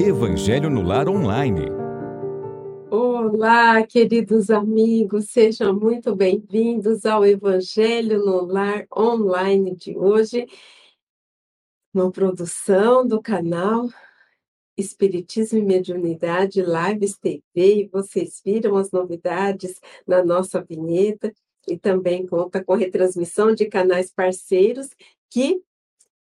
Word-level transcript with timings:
Evangelho 0.00 0.68
no 0.68 0.82
Lar 0.82 1.08
Online. 1.08 1.66
Olá, 2.90 3.86
queridos 3.86 4.50
amigos, 4.50 5.30
sejam 5.30 5.72
muito 5.74 6.14
bem-vindos 6.16 7.06
ao 7.06 7.24
Evangelho 7.24 8.18
no 8.18 8.44
Lar 8.44 8.86
Online 8.94 9.74
de 9.76 9.96
hoje, 9.96 10.46
uma 11.94 12.10
produção 12.10 13.06
do 13.06 13.22
canal 13.22 13.88
Espiritismo 14.76 15.58
e 15.58 15.62
Mediunidade 15.62 16.60
Lives 16.60 17.16
TV, 17.16 17.88
vocês 17.92 18.42
viram 18.44 18.76
as 18.76 18.90
novidades 18.90 19.80
na 20.06 20.24
nossa 20.24 20.60
vinheta, 20.60 21.32
e 21.66 21.78
também 21.78 22.26
conta 22.26 22.62
com 22.62 22.74
retransmissão 22.74 23.54
de 23.54 23.66
canais 23.66 24.12
parceiros 24.12 24.90
que 25.30 25.62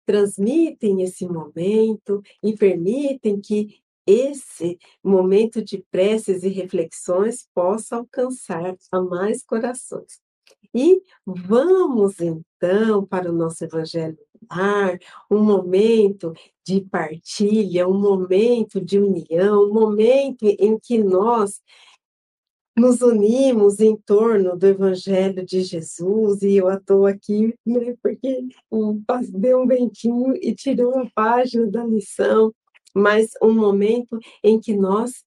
transmitem 0.06 1.02
esse 1.02 1.28
momento 1.28 2.22
e 2.44 2.56
permitem 2.56 3.40
que 3.40 3.82
esse 4.06 4.78
momento 5.04 5.64
de 5.64 5.84
preces 5.92 6.44
e 6.44 6.50
reflexões 6.50 7.48
possa 7.54 7.98
alcançar 7.98 8.76
a 8.92 9.02
mais 9.02 9.44
corações. 9.44 10.20
E 10.74 11.02
vamos 11.26 12.20
então 12.20 13.06
para 13.06 13.30
o 13.30 13.34
nosso 13.34 13.64
Evangelho 13.64 14.18
lar, 14.50 14.98
um 15.30 15.44
momento 15.44 16.34
de 16.66 16.82
partilha, 16.82 17.88
um 17.88 18.00
momento 18.00 18.80
de 18.80 19.00
união, 19.00 19.66
um 19.66 19.74
momento 19.74 20.46
em 20.46 20.80
que 20.80 20.98
nós 20.98 21.62
nos 22.76 23.02
unimos 23.02 23.80
em 23.80 23.96
torno 23.96 24.58
do 24.58 24.66
Evangelho 24.66 25.46
de 25.46 25.62
Jesus, 25.62 26.42
e 26.42 26.56
eu 26.56 26.70
estou 26.72 27.06
aqui, 27.06 27.54
né, 27.66 27.96
porque 28.02 28.48
deu 29.34 29.62
um 29.62 29.68
ventinho 29.68 30.36
e 30.36 30.56
tirou 30.56 30.98
a 31.00 31.10
página 31.14 31.68
da 31.68 31.84
lição, 31.84 32.54
mas 32.96 33.32
um 33.42 33.54
momento 33.54 34.20
em 34.44 34.60
que 34.60 34.76
nós 34.76 35.24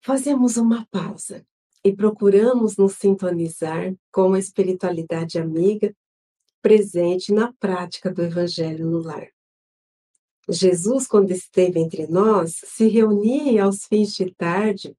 fazemos 0.00 0.56
uma 0.56 0.86
pausa 0.90 1.44
e 1.84 1.94
procuramos 1.94 2.76
nos 2.76 2.94
sintonizar 2.94 3.94
com 4.12 4.32
a 4.32 4.38
espiritualidade 4.38 5.38
amiga 5.38 5.94
presente 6.62 7.32
na 7.32 7.52
prática 7.52 8.12
do 8.12 8.22
Evangelho 8.22 8.86
no 8.86 8.98
lar. 8.98 9.28
Jesus, 10.48 11.06
quando 11.06 11.32
esteve 11.32 11.80
entre 11.80 12.06
nós, 12.06 12.60
se 12.64 12.88
reunia 12.88 13.64
aos 13.64 13.84
fins 13.84 14.14
de 14.14 14.32
tarde 14.32 14.96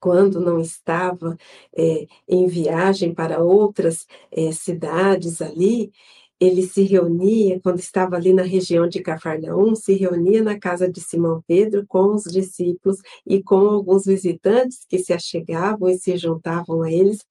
quando 0.00 0.40
não 0.40 0.60
estava 0.60 1.36
é, 1.76 2.06
em 2.28 2.46
viagem 2.46 3.14
para 3.14 3.42
outras 3.42 4.06
é, 4.30 4.52
cidades 4.52 5.40
ali, 5.42 5.92
ele 6.38 6.62
se 6.62 6.82
reunia, 6.82 7.60
quando 7.60 7.78
estava 7.78 8.16
ali 8.16 8.32
na 8.32 8.42
região 8.42 8.86
de 8.86 9.00
Cafarnaum, 9.00 9.74
se 9.74 9.94
reunia 9.94 10.42
na 10.42 10.58
casa 10.58 10.90
de 10.90 11.00
Simão 11.00 11.42
Pedro 11.46 11.86
com 11.86 12.14
os 12.14 12.24
discípulos 12.24 12.98
e 13.26 13.42
com 13.42 13.56
alguns 13.56 14.04
visitantes 14.04 14.84
que 14.88 14.98
se 14.98 15.12
achegavam 15.12 15.88
e 15.88 15.98
se 15.98 16.16
juntavam 16.16 16.82
a 16.82 16.92
eles, 16.92 17.24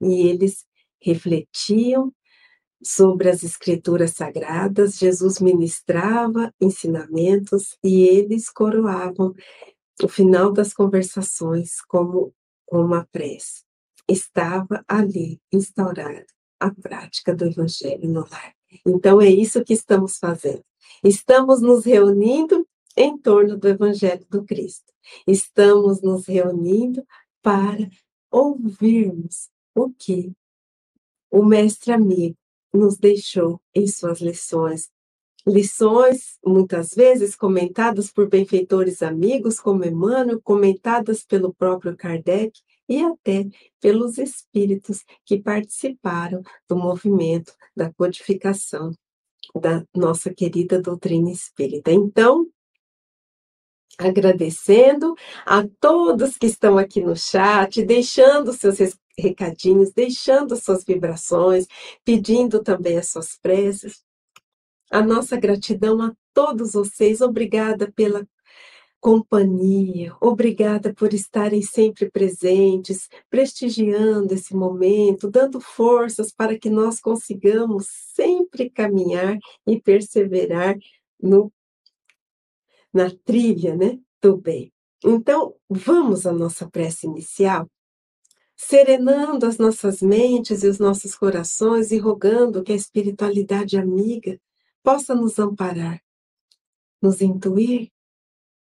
e 0.00 0.26
eles 0.26 0.64
refletiam 1.00 2.12
sobre 2.82 3.28
as 3.28 3.42
escrituras 3.42 4.12
sagradas, 4.12 4.96
Jesus 4.96 5.38
ministrava 5.38 6.52
ensinamentos 6.60 7.76
e 7.84 8.04
eles 8.04 8.48
coroavam 8.48 9.34
o 10.02 10.08
final 10.08 10.52
das 10.52 10.72
conversações 10.72 11.80
como 11.82 12.34
uma 12.70 13.06
prece. 13.10 13.62
Estava 14.08 14.84
ali 14.88 15.40
instaurada 15.52 16.26
a 16.58 16.70
prática 16.70 17.34
do 17.34 17.46
Evangelho 17.46 18.08
no 18.08 18.20
lar. 18.20 18.54
Então, 18.86 19.20
é 19.20 19.28
isso 19.28 19.64
que 19.64 19.72
estamos 19.72 20.18
fazendo. 20.18 20.62
Estamos 21.02 21.60
nos 21.60 21.84
reunindo 21.84 22.66
em 22.96 23.16
torno 23.16 23.56
do 23.56 23.68
Evangelho 23.68 24.26
do 24.28 24.44
Cristo. 24.44 24.92
Estamos 25.26 26.02
nos 26.02 26.26
reunindo 26.26 27.04
para 27.42 27.88
ouvirmos 28.30 29.48
o 29.74 29.90
que 29.90 30.32
o 31.30 31.44
Mestre 31.44 31.92
Amigo 31.92 32.36
nos 32.72 32.98
deixou 32.98 33.60
em 33.74 33.86
suas 33.86 34.20
lições 34.20 34.90
lições, 35.46 36.38
muitas 36.44 36.94
vezes 36.94 37.34
comentadas 37.34 38.12
por 38.12 38.28
benfeitores 38.28 39.02
amigos 39.02 39.58
como 39.58 39.84
Emmanuel, 39.84 40.40
comentadas 40.42 41.24
pelo 41.24 41.54
próprio 41.54 41.96
Kardec 41.96 42.60
e 42.88 43.02
até 43.02 43.46
pelos 43.80 44.18
espíritos 44.18 45.04
que 45.24 45.40
participaram 45.40 46.42
do 46.68 46.76
movimento 46.76 47.54
da 47.74 47.92
codificação 47.92 48.92
da 49.54 49.84
nossa 49.94 50.32
querida 50.32 50.80
doutrina 50.80 51.30
espírita. 51.30 51.90
Então, 51.90 52.46
agradecendo 53.98 55.14
a 55.46 55.66
todos 55.80 56.36
que 56.36 56.46
estão 56.46 56.78
aqui 56.78 57.00
no 57.00 57.16
chat, 57.16 57.82
deixando 57.82 58.52
seus 58.52 58.78
recadinhos, 59.18 59.92
deixando 59.92 60.56
suas 60.56 60.84
vibrações, 60.84 61.66
pedindo 62.04 62.62
também 62.62 62.98
as 62.98 63.08
suas 63.08 63.36
preces 63.36 64.02
a 64.90 65.02
nossa 65.02 65.36
gratidão 65.36 66.02
a 66.02 66.12
todos 66.34 66.72
vocês. 66.72 67.20
Obrigada 67.20 67.90
pela 67.92 68.26
companhia, 69.00 70.14
obrigada 70.20 70.92
por 70.92 71.14
estarem 71.14 71.62
sempre 71.62 72.10
presentes, 72.10 73.08
prestigiando 73.30 74.34
esse 74.34 74.54
momento, 74.54 75.30
dando 75.30 75.58
forças 75.58 76.30
para 76.30 76.58
que 76.58 76.68
nós 76.68 77.00
consigamos 77.00 77.86
sempre 78.14 78.68
caminhar 78.68 79.38
e 79.66 79.80
perseverar 79.80 80.76
no 81.20 81.50
na 82.92 83.08
trilha, 83.24 83.76
né, 83.76 83.98
do 84.20 84.36
bem. 84.36 84.72
Então, 85.04 85.54
vamos 85.68 86.26
à 86.26 86.32
nossa 86.32 86.68
prece 86.68 87.06
inicial, 87.06 87.70
serenando 88.56 89.46
as 89.46 89.58
nossas 89.58 90.02
mentes 90.02 90.64
e 90.64 90.66
os 90.66 90.78
nossos 90.80 91.14
corações 91.14 91.92
e 91.92 91.98
rogando 91.98 92.64
que 92.64 92.72
a 92.72 92.76
espiritualidade 92.76 93.78
amiga 93.78 94.38
possa 94.82 95.14
nos 95.14 95.38
amparar, 95.38 96.02
nos 97.00 97.20
intuir 97.20 97.90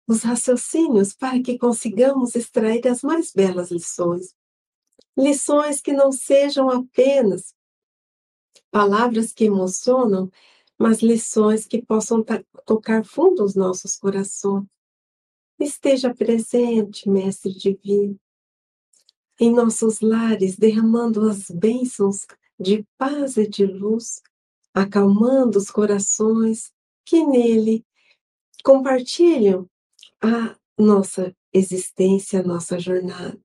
os 0.06 0.22
raciocínios 0.22 1.15
para 1.15 1.41
que 1.42 1.59
consigamos 1.59 2.34
extrair 2.34 2.87
as 2.87 3.03
mais 3.03 3.32
belas 3.32 3.70
lições. 3.70 4.34
Lições 5.16 5.81
que 5.81 5.92
não 5.92 6.12
sejam 6.12 6.69
apenas 6.69 7.54
palavras 8.70 9.32
que 9.32 9.44
emocionam, 9.44 10.31
mas 10.78 11.00
lições 11.00 11.66
que 11.66 11.81
possam 11.81 12.25
tocar 12.66 13.04
fundo 13.04 13.44
os 13.44 13.54
nossos 13.54 13.97
corações. 13.97 14.65
Esteja 15.59 16.12
presente, 16.12 17.09
Mestre 17.09 17.53
Divino, 17.53 18.19
em 19.38 19.53
nossos 19.53 20.00
lares, 20.00 20.56
derramando 20.56 21.28
as 21.28 21.48
bênçãos 21.48 22.26
de 22.59 22.84
paz 22.98 23.36
e 23.36 23.48
de 23.48 23.65
luz 23.65 24.21
acalmando 24.74 25.56
os 25.56 25.70
corações 25.70 26.72
que 27.04 27.24
nele 27.24 27.86
compartilham 28.64 29.68
a 30.20 30.56
nossa 30.76 31.34
existência, 31.52 32.40
a 32.40 32.42
nossa 32.42 32.78
jornada. 32.78 33.38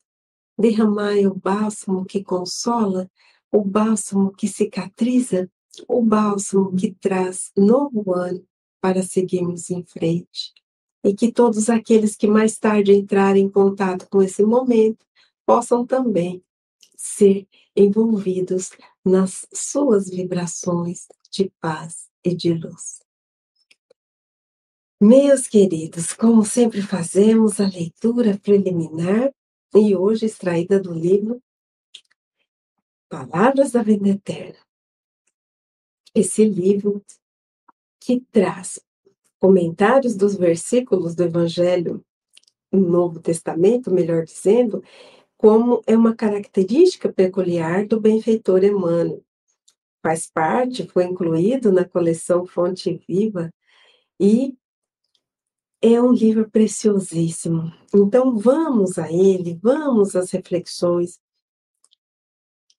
Derramai 0.58 1.28
o 1.28 1.36
bálsamo 1.36 2.04
que 2.04 2.24
consola, 2.24 3.10
o 3.52 3.64
bálsamo 3.64 4.32
que 4.32 4.48
cicatriza, 4.48 5.50
o 5.88 6.02
bálsamo 6.02 6.76
que 6.76 6.92
traz 6.94 7.52
novo 7.56 8.14
ano 8.14 8.44
para 8.82 9.04
seguirmos 9.04 9.70
em 9.70 9.84
frente. 9.84 10.54
E 11.04 11.14
que 11.14 11.32
todos 11.32 11.70
aqueles 11.70 12.16
que 12.16 12.28
mais 12.28 12.58
tarde 12.58 12.94
entrarem 12.94 13.46
em 13.46 13.50
contato 13.50 14.08
com 14.10 14.22
esse 14.22 14.44
momento 14.44 15.06
possam 15.46 15.86
também 15.86 16.44
ser 16.98 17.48
envolvidos 17.76 18.72
nas 19.06 19.48
suas 19.54 20.10
vibrações 20.10 21.08
de 21.32 21.52
paz 21.62 22.10
e 22.24 22.36
de 22.36 22.54
luz. 22.54 23.02
Meus 25.02 25.48
queridos, 25.48 26.14
como 26.14 26.44
sempre 26.44 26.82
fazemos 26.82 27.60
a 27.60 27.68
leitura 27.68 28.38
preliminar 28.38 29.34
e 29.74 29.96
hoje 29.96 30.26
extraída 30.26 30.80
do 30.80 30.94
livro 30.94 31.42
Palavras 33.08 33.72
da 33.72 33.82
Vida 33.82 34.10
Eterna. 34.10 34.60
Esse 36.14 36.44
livro 36.44 37.04
que 38.00 38.20
traz 38.32 38.80
comentários 39.40 40.16
dos 40.16 40.36
versículos 40.36 41.16
do 41.16 41.24
Evangelho 41.24 42.04
no 42.72 42.82
Novo 42.82 43.20
Testamento, 43.20 43.90
melhor 43.90 44.26
dizendo, 44.26 44.84
como 45.38 45.82
é 45.88 45.96
uma 45.96 46.14
característica 46.14 47.12
peculiar 47.12 47.88
do 47.88 48.00
benfeitor 48.00 48.64
Emmanuel. 48.64 49.24
Faz 50.02 50.30
parte, 50.32 50.88
foi 50.88 51.06
incluído 51.06 51.72
na 51.72 51.84
coleção 51.84 52.46
Fonte 52.46 53.04
Viva 53.08 53.54
e 54.20 54.58
é 55.82 56.02
um 56.02 56.12
livro 56.12 56.50
preciosíssimo. 56.50 57.72
Então 57.94 58.38
vamos 58.38 58.98
a 58.98 59.12
ele, 59.12 59.60
vamos 59.62 60.16
às 60.16 60.32
reflexões 60.32 61.20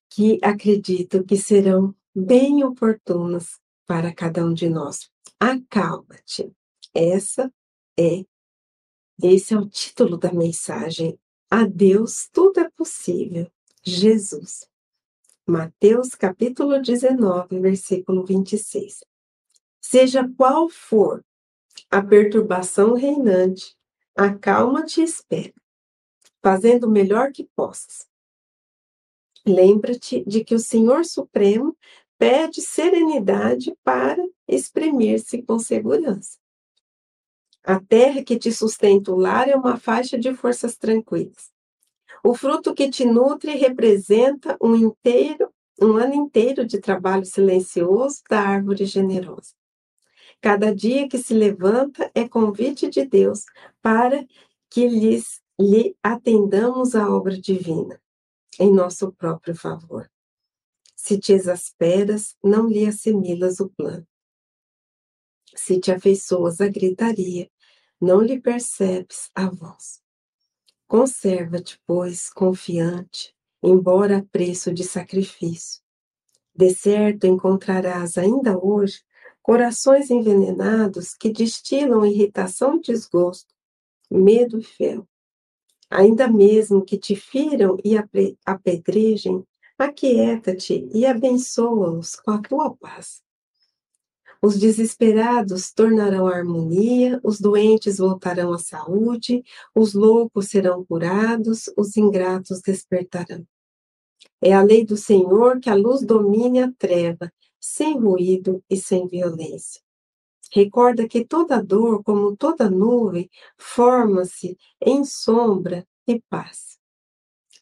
que 0.09 0.39
acredito 0.43 1.23
que 1.23 1.37
serão 1.37 1.95
bem 2.13 2.63
oportunas 2.63 3.59
para 3.87 4.13
cada 4.13 4.45
um 4.45 4.53
de 4.53 4.69
nós. 4.69 5.09
Acalma-te. 5.39 6.51
Essa 6.93 7.51
é, 7.97 8.25
esse 9.23 9.53
é 9.53 9.57
o 9.57 9.67
título 9.67 10.17
da 10.17 10.33
mensagem, 10.33 11.17
a 11.49 11.65
Deus 11.65 12.29
tudo 12.31 12.59
é 12.59 12.69
possível, 12.69 13.49
Jesus. 13.83 14.70
Mateus 15.51 16.15
capítulo 16.15 16.81
19, 16.81 17.59
versículo 17.59 18.23
26. 18.23 19.03
Seja 19.81 20.25
qual 20.37 20.69
for 20.69 21.25
a 21.89 22.01
perturbação 22.01 22.93
reinante, 22.93 23.75
acalma-te 24.15 25.01
e 25.01 25.03
espera, 25.03 25.53
fazendo 26.41 26.85
o 26.85 26.89
melhor 26.89 27.33
que 27.33 27.49
possas. 27.53 28.07
Lembra-te 29.45 30.23
de 30.23 30.41
que 30.41 30.55
o 30.55 30.59
Senhor 30.59 31.03
Supremo 31.03 31.77
pede 32.17 32.61
serenidade 32.61 33.75
para 33.83 34.25
exprimir-se 34.47 35.41
com 35.41 35.59
segurança. 35.59 36.39
A 37.61 37.77
terra 37.77 38.23
que 38.23 38.39
te 38.39 38.53
sustenta 38.53 39.11
o 39.11 39.17
lar 39.17 39.49
é 39.49 39.55
uma 39.57 39.75
faixa 39.75 40.17
de 40.17 40.33
forças 40.33 40.77
tranquilas. 40.77 41.51
O 42.23 42.35
fruto 42.35 42.73
que 42.73 42.89
te 42.89 43.03
nutre 43.03 43.55
representa 43.55 44.55
um 44.61 44.75
inteiro, 44.75 45.51
um 45.81 45.97
ano 45.97 46.13
inteiro 46.13 46.65
de 46.65 46.79
trabalho 46.79 47.25
silencioso 47.25 48.21
da 48.29 48.41
árvore 48.41 48.85
generosa. 48.85 49.53
Cada 50.39 50.73
dia 50.73 51.07
que 51.07 51.17
se 51.17 51.33
levanta 51.33 52.11
é 52.13 52.27
convite 52.27 52.89
de 52.89 53.05
Deus 53.05 53.45
para 53.81 54.25
que 54.69 54.87
lhes, 54.87 55.41
lhe 55.59 55.95
atendamos 56.01 56.95
a 56.95 57.09
obra 57.09 57.39
divina 57.39 58.01
em 58.59 58.71
nosso 58.71 59.11
próprio 59.13 59.55
favor. 59.55 60.09
Se 60.95 61.19
te 61.19 61.33
exasperas, 61.33 62.35
não 62.43 62.67
lhe 62.67 62.85
assimilas 62.85 63.59
o 63.59 63.69
plano. 63.69 64.07
Se 65.55 65.79
te 65.79 65.91
afeiçoas 65.91 66.61
à 66.61 66.67
gritaria, 66.67 67.49
não 67.99 68.21
lhe 68.21 68.39
percebes 68.39 69.29
a 69.35 69.49
voz. 69.49 70.00
Conserva-te, 70.91 71.79
pois, 71.87 72.29
confiante, 72.29 73.33
embora 73.63 74.17
a 74.17 74.25
preço 74.25 74.73
de 74.73 74.83
sacrifício. 74.83 75.81
De 76.53 76.69
certo 76.75 77.25
encontrarás 77.25 78.17
ainda 78.17 78.59
hoje 78.61 79.01
corações 79.41 80.11
envenenados 80.11 81.13
que 81.13 81.31
destilam 81.31 82.05
irritação 82.05 82.77
desgosto, 82.77 83.55
medo 84.11 84.59
e 84.59 84.63
fel 84.63 85.07
ainda 85.89 86.27
mesmo 86.27 86.83
que 86.83 86.97
te 86.97 87.15
firam 87.15 87.77
e 87.83 87.95
apedrejem, 88.45 89.45
aquieta-te 89.77 90.89
e 90.93 91.05
abençoa-os 91.05 92.15
com 92.15 92.31
a 92.31 92.41
tua 92.41 92.73
paz. 92.77 93.21
Os 94.43 94.57
desesperados 94.57 95.71
tornarão 95.71 96.25
a 96.25 96.35
harmonia, 96.35 97.19
os 97.23 97.39
doentes 97.39 97.99
voltarão 97.99 98.51
à 98.51 98.57
saúde, 98.57 99.43
os 99.75 99.93
loucos 99.93 100.47
serão 100.47 100.83
curados, 100.83 101.69
os 101.77 101.95
ingratos 101.95 102.59
despertarão. 102.59 103.45
É 104.41 104.51
a 104.53 104.63
lei 104.63 104.83
do 104.83 104.97
Senhor 104.97 105.59
que 105.59 105.69
a 105.69 105.75
luz 105.75 106.01
domine 106.01 106.59
a 106.59 106.71
treva, 106.71 107.31
sem 107.59 107.99
ruído 107.99 108.63
e 108.67 108.75
sem 108.77 109.07
violência. 109.07 109.79
Recorda 110.51 111.07
que 111.07 111.23
toda 111.23 111.61
dor, 111.61 112.03
como 112.03 112.35
toda 112.35 112.67
nuvem, 112.69 113.29
forma-se 113.57 114.57
em 114.81 115.05
sombra 115.05 115.87
e 116.07 116.19
paz. 116.29 116.79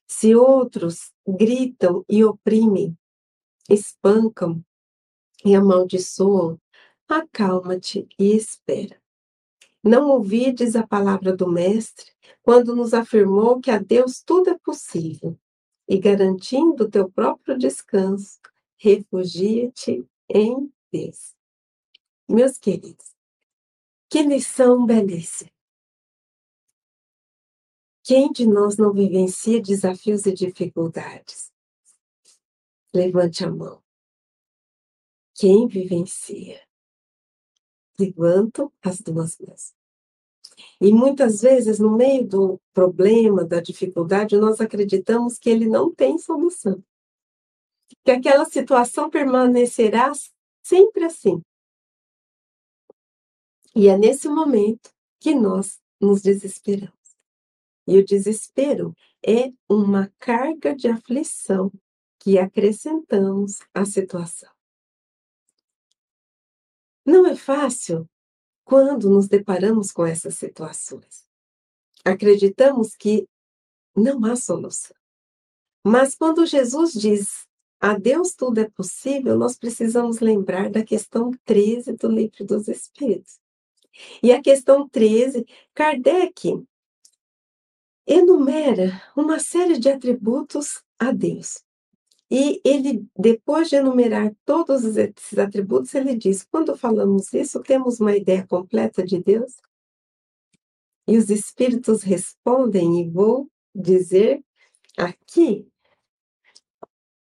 Se 0.07 0.33
outros 0.33 1.11
gritam 1.27 2.03
e 2.09 2.23
oprimem, 2.23 2.97
espancam 3.69 4.63
e 5.45 5.53
amaldiçoam, 5.53 6.59
acalma-te 7.17 8.07
e 8.17 8.35
espera. 8.35 9.01
Não 9.83 10.09
ouvides 10.09 10.75
a 10.75 10.85
palavra 10.85 11.35
do 11.35 11.49
Mestre 11.49 12.11
quando 12.41 12.75
nos 12.75 12.93
afirmou 12.93 13.59
que 13.59 13.71
a 13.71 13.77
Deus 13.77 14.21
tudo 14.21 14.49
é 14.49 14.57
possível, 14.57 15.39
e 15.87 15.97
garantindo 15.97 16.89
teu 16.89 17.09
próprio 17.09 17.57
descanso, 17.57 18.39
refugia-te 18.77 20.05
em 20.29 20.71
Deus. 20.91 21.33
Meus 22.27 22.57
queridos, 22.57 23.15
que 24.09 24.21
lição 24.21 24.85
belíssima! 24.85 25.51
Quem 28.03 28.31
de 28.31 28.47
nós 28.47 28.75
não 28.77 28.91
vivencia 28.91 29.61
desafios 29.61 30.25
e 30.25 30.33
dificuldades? 30.33 31.51
Levante 32.93 33.45
a 33.45 33.51
mão. 33.51 33.83
Quem 35.35 35.67
vivencia? 35.67 36.68
Levanto 37.99 38.71
as 38.81 39.01
duas 39.01 39.37
mãos. 39.39 39.73
E 40.79 40.93
muitas 40.93 41.41
vezes, 41.41 41.79
no 41.79 41.95
meio 41.95 42.25
do 42.27 42.61
problema, 42.73 43.43
da 43.43 43.59
dificuldade, 43.59 44.37
nós 44.37 44.61
acreditamos 44.61 45.37
que 45.37 45.49
ele 45.49 45.67
não 45.67 45.93
tem 45.93 46.17
solução. 46.17 46.83
Que 48.03 48.11
aquela 48.11 48.45
situação 48.45 49.09
permanecerá 49.09 50.11
sempre 50.63 51.05
assim. 51.05 51.41
E 53.75 53.87
é 53.87 53.97
nesse 53.97 54.27
momento 54.27 54.91
que 55.19 55.33
nós 55.33 55.79
nos 55.99 56.21
desesperamos. 56.21 56.93
E 57.87 57.97
o 57.97 58.05
desespero 58.05 58.95
é 59.25 59.51
uma 59.67 60.11
carga 60.19 60.75
de 60.75 60.87
aflição 60.87 61.71
que 62.19 62.37
acrescentamos 62.37 63.59
à 63.73 63.85
situação. 63.85 64.58
Não 67.09 67.25
é 67.25 67.35
fácil 67.35 68.07
quando 68.63 69.09
nos 69.09 69.27
deparamos 69.27 69.91
com 69.91 70.05
essas 70.05 70.35
situações. 70.35 71.25
Acreditamos 72.05 72.95
que 72.95 73.27
não 73.95 74.23
há 74.25 74.35
solução. 74.35 74.95
Mas 75.83 76.13
quando 76.13 76.45
Jesus 76.45 76.93
diz 76.93 77.47
a 77.79 77.97
Deus 77.97 78.35
tudo 78.35 78.59
é 78.59 78.69
possível, 78.69 79.35
nós 79.35 79.57
precisamos 79.57 80.19
lembrar 80.19 80.69
da 80.69 80.85
questão 80.85 81.31
13 81.45 81.93
do 81.93 82.09
Livro 82.09 82.45
dos 82.45 82.67
Espíritos. 82.67 83.39
E 84.21 84.31
a 84.31 84.39
questão 84.39 84.87
13, 84.87 85.47
Kardec 85.73 86.63
enumera 88.05 89.01
uma 89.17 89.39
série 89.39 89.79
de 89.79 89.89
atributos 89.89 90.83
a 90.99 91.11
Deus. 91.11 91.63
E 92.31 92.61
ele, 92.63 93.07
depois 93.17 93.69
de 93.69 93.75
enumerar 93.75 94.31
todos 94.45 94.83
esses 94.85 95.37
atributos, 95.37 95.93
ele 95.95 96.15
diz: 96.15 96.43
quando 96.43 96.77
falamos 96.77 97.33
isso, 97.33 97.59
temos 97.61 97.99
uma 97.99 98.15
ideia 98.15 98.45
completa 98.45 99.03
de 99.03 99.21
Deus? 99.21 99.55
E 101.07 101.17
os 101.17 101.29
espíritos 101.29 102.03
respondem, 102.03 103.01
e 103.01 103.09
vou 103.09 103.49
dizer 103.73 104.43
aqui, 104.95 105.67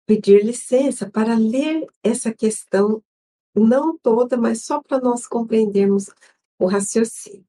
pedir 0.06 0.46
licença 0.46 1.10
para 1.10 1.34
ler 1.36 1.88
essa 2.04 2.32
questão, 2.32 3.04
não 3.56 3.98
toda, 3.98 4.38
mas 4.38 4.64
só 4.64 4.80
para 4.82 5.00
nós 5.00 5.26
compreendermos 5.26 6.12
o 6.60 6.68
raciocínio. 6.68 7.46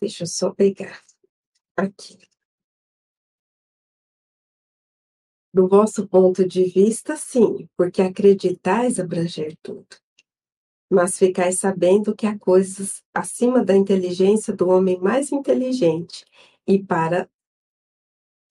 Deixa 0.00 0.22
eu 0.24 0.26
só 0.26 0.50
pegar 0.50 1.02
aqui. 1.76 2.18
Do 5.56 5.66
vosso 5.66 6.06
ponto 6.06 6.46
de 6.46 6.64
vista, 6.64 7.16
sim, 7.16 7.66
porque 7.78 8.02
acreditais 8.02 9.00
abranger 9.00 9.56
tudo. 9.62 9.86
Mas 10.90 11.16
ficais 11.16 11.58
sabendo 11.58 12.14
que 12.14 12.26
há 12.26 12.38
coisas 12.38 13.02
acima 13.14 13.64
da 13.64 13.74
inteligência 13.74 14.52
do 14.52 14.68
homem 14.68 15.00
mais 15.00 15.32
inteligente, 15.32 16.26
e 16.66 16.78
para 16.78 17.26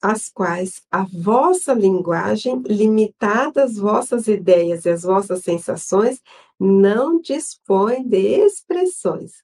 as 0.01 0.29
quais 0.29 0.81
a 0.89 1.03
vossa 1.03 1.75
linguagem, 1.75 2.63
limitada 2.65 3.63
às 3.63 3.77
vossas 3.77 4.27
ideias 4.27 4.85
e 4.85 4.89
às 4.89 5.03
vossas 5.03 5.43
sensações, 5.43 6.19
não 6.59 7.21
dispõe 7.21 8.03
de 8.03 8.17
expressões. 8.17 9.43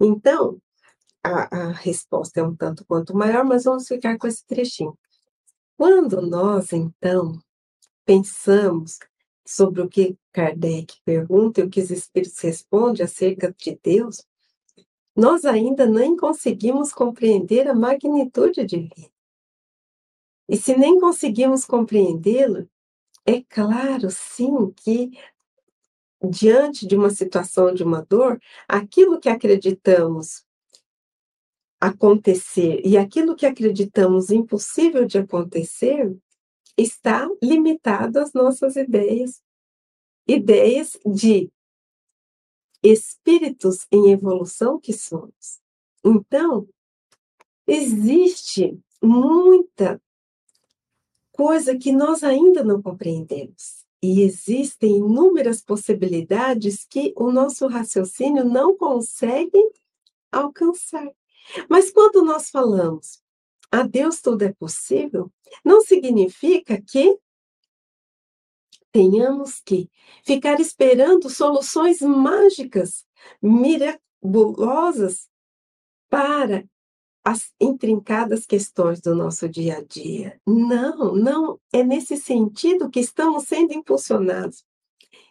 Então, 0.00 0.60
a, 1.22 1.68
a 1.68 1.72
resposta 1.72 2.40
é 2.40 2.42
um 2.42 2.56
tanto 2.56 2.84
quanto 2.84 3.16
maior, 3.16 3.44
mas 3.44 3.62
vamos 3.62 3.86
ficar 3.86 4.18
com 4.18 4.26
esse 4.26 4.44
trechinho. 4.44 4.98
Quando 5.78 6.20
nós, 6.20 6.72
então, 6.72 7.40
pensamos 8.04 8.98
sobre 9.46 9.80
o 9.80 9.88
que 9.88 10.18
Kardec 10.32 11.00
pergunta 11.04 11.60
e 11.60 11.64
o 11.64 11.70
que 11.70 11.80
os 11.80 11.92
espíritos 11.92 12.36
respondem 12.40 13.04
acerca 13.04 13.54
de 13.56 13.78
Deus, 13.80 14.26
nós 15.14 15.44
ainda 15.44 15.86
nem 15.86 16.16
conseguimos 16.16 16.92
compreender 16.92 17.68
a 17.68 17.74
magnitude 17.76 18.66
divina. 18.66 19.08
E 20.48 20.56
se 20.56 20.76
nem 20.76 20.98
conseguimos 20.98 21.64
compreendê-lo, 21.64 22.68
é 23.24 23.40
claro, 23.42 24.10
sim, 24.10 24.72
que 24.72 25.12
diante 26.28 26.88
de 26.88 26.96
uma 26.96 27.10
situação 27.10 27.72
de 27.72 27.84
uma 27.84 28.02
dor, 28.02 28.40
aquilo 28.66 29.20
que 29.20 29.28
acreditamos 29.28 30.44
acontecer 31.80 32.80
e 32.84 32.96
aquilo 32.96 33.36
que 33.36 33.46
acreditamos 33.46 34.30
impossível 34.30 35.06
de 35.06 35.18
acontecer 35.18 36.16
está 36.76 37.28
limitado 37.42 38.18
às 38.18 38.32
nossas 38.32 38.76
ideias. 38.76 39.42
Ideias 40.26 40.98
de 41.06 41.50
espíritos 42.82 43.86
em 43.90 44.10
evolução 44.10 44.78
que 44.78 44.92
somos. 44.92 45.60
Então, 46.04 46.68
existe 47.66 48.78
muita 49.02 50.00
coisa 51.32 51.76
que 51.76 51.92
nós 51.92 52.22
ainda 52.22 52.62
não 52.62 52.82
compreendemos. 52.82 53.86
E 54.00 54.22
existem 54.22 54.98
inúmeras 54.98 55.60
possibilidades 55.60 56.84
que 56.84 57.12
o 57.16 57.32
nosso 57.32 57.66
raciocínio 57.66 58.44
não 58.44 58.76
consegue 58.76 59.58
alcançar. 60.30 61.10
Mas 61.68 61.90
quando 61.90 62.22
nós 62.22 62.50
falamos 62.50 63.22
a 63.70 63.82
Deus 63.82 64.20
tudo 64.20 64.42
é 64.42 64.52
possível, 64.52 65.30
não 65.64 65.80
significa 65.80 66.80
que 66.80 67.18
tenhamos 68.90 69.60
que 69.60 69.90
ficar 70.24 70.60
esperando 70.60 71.28
soluções 71.28 72.00
mágicas, 72.00 73.06
miraculosas 73.42 75.28
para 76.08 76.64
as 77.22 77.52
intrincadas 77.60 78.46
questões 78.46 79.00
do 79.00 79.14
nosso 79.14 79.48
dia 79.48 79.78
a 79.78 79.82
dia. 79.82 80.40
Não, 80.46 81.14
não 81.14 81.60
é 81.70 81.82
nesse 81.82 82.16
sentido 82.16 82.88
que 82.88 83.00
estamos 83.00 83.44
sendo 83.44 83.74
impulsionados. 83.74 84.64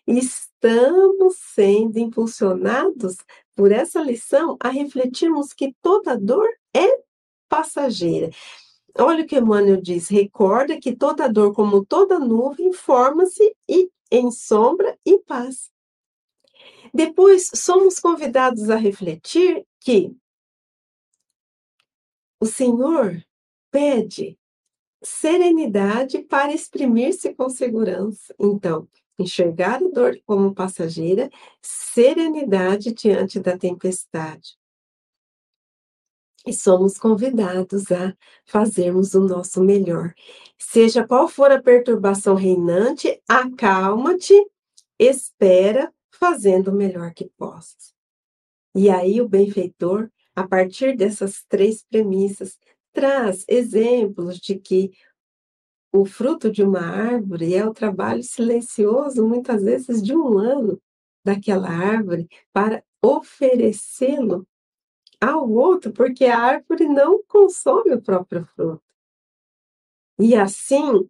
Estamos 0.08 1.36
sendo 1.38 2.00
impulsionados 2.00 3.18
por 3.54 3.72
essa 3.72 4.02
lição 4.02 4.56
a 4.60 4.70
refletirmos 4.70 5.52
que 5.52 5.76
toda 5.82 6.18
dor 6.18 6.48
é 6.74 7.04
passageira. 7.50 8.30
Olha 8.98 9.24
o 9.24 9.28
que 9.28 9.38
Emmanuel 9.38 9.82
diz: 9.82 10.08
recorda 10.08 10.80
que 10.80 10.96
toda 10.96 11.28
dor, 11.28 11.54
como 11.54 11.86
toda 11.86 12.18
nuvem, 12.18 12.72
forma-se 12.72 13.56
e 13.68 13.92
em 14.10 14.32
sombra 14.32 14.98
e 15.06 15.20
paz. 15.20 15.70
Depois, 16.94 17.52
somos 17.54 18.00
convidados 18.00 18.70
a 18.70 18.76
refletir 18.76 19.66
que 19.82 20.16
o 22.40 22.46
Senhor 22.46 23.22
pede 23.70 24.40
serenidade 25.04 26.24
para 26.24 26.54
exprimir-se 26.54 27.34
com 27.34 27.50
segurança. 27.50 28.34
Então, 28.40 28.88
enxergar 29.18 29.84
a 29.84 29.88
dor 29.90 30.20
como 30.26 30.54
passageira, 30.54 31.30
serenidade 31.62 32.94
diante 32.94 33.40
da 33.40 33.58
tempestade. 33.58 34.58
E 36.46 36.54
somos 36.54 36.98
convidados 36.98 37.92
a 37.92 38.16
fazermos 38.46 39.14
o 39.14 39.22
nosso 39.22 39.62
melhor. 39.62 40.14
Seja 40.58 41.06
qual 41.06 41.28
for 41.28 41.52
a 41.52 41.62
perturbação 41.62 42.36
reinante, 42.36 43.22
acalma-te, 43.28 44.34
espera, 44.98 45.92
fazendo 46.10 46.70
o 46.70 46.76
melhor 46.76 47.14
que 47.14 47.30
possas. 47.38 47.94
E 48.74 48.90
aí 48.90 49.20
o 49.20 49.28
benfeitor 49.28 50.10
a 50.38 50.48
partir 50.48 50.96
dessas 50.96 51.44
três 51.50 51.84
premissas, 51.84 52.60
traz 52.94 53.44
exemplos 53.48 54.38
de 54.38 54.60
que 54.60 54.92
o 55.92 56.06
fruto 56.06 56.52
de 56.52 56.64
uma 56.64 56.82
árvore 56.82 57.56
é 57.56 57.66
o 57.66 57.74
trabalho 57.74 58.24
silencioso, 58.24 59.26
muitas 59.26 59.64
vezes 59.64 60.02
de 60.02 60.16
um 60.16 60.38
ano, 60.38 60.82
daquela 61.24 61.70
árvore, 61.70 62.28
para 62.54 62.84
oferecê-lo 63.02 64.48
ao 65.20 65.50
outro, 65.50 65.92
porque 65.92 66.26
a 66.26 66.40
árvore 66.40 66.88
não 66.88 67.24
consome 67.24 67.94
o 67.94 68.02
próprio 68.02 68.46
fruto. 68.56 68.84
E 70.20 70.36
assim, 70.36 71.08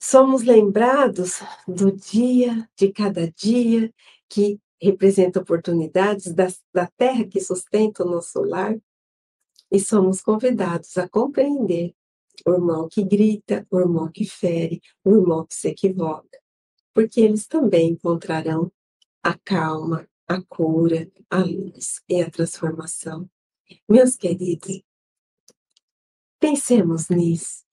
somos 0.00 0.42
lembrados 0.42 1.40
do 1.66 1.92
dia, 1.92 2.68
de 2.76 2.92
cada 2.92 3.30
dia, 3.30 3.92
que 4.28 4.60
representa 4.80 5.40
oportunidades 5.40 6.32
da, 6.32 6.48
da 6.72 6.86
terra 6.96 7.26
que 7.26 7.40
sustenta 7.40 8.04
o 8.04 8.10
nosso 8.10 8.40
lar, 8.42 8.76
e 9.70 9.80
somos 9.80 10.20
convidados 10.20 10.96
a 10.96 11.08
compreender 11.08 11.94
o 12.44 12.52
irmão 12.52 12.88
que 12.88 13.02
grita, 13.04 13.66
o 13.70 13.78
irmão 13.78 14.10
que 14.10 14.24
fere, 14.24 14.80
o 15.04 15.10
irmão 15.10 15.46
que 15.46 15.54
se 15.54 15.68
equivoca, 15.68 16.40
porque 16.92 17.20
eles 17.20 17.46
também 17.46 17.90
encontrarão 17.90 18.70
a 19.22 19.36
calma, 19.38 20.08
a 20.26 20.42
cura, 20.42 21.10
a 21.30 21.38
luz 21.38 22.00
e 22.08 22.20
a 22.22 22.30
transformação. 22.30 23.28
Meus 23.88 24.16
queridos, 24.16 24.82
pensemos 26.38 27.08
nisso. 27.08 27.64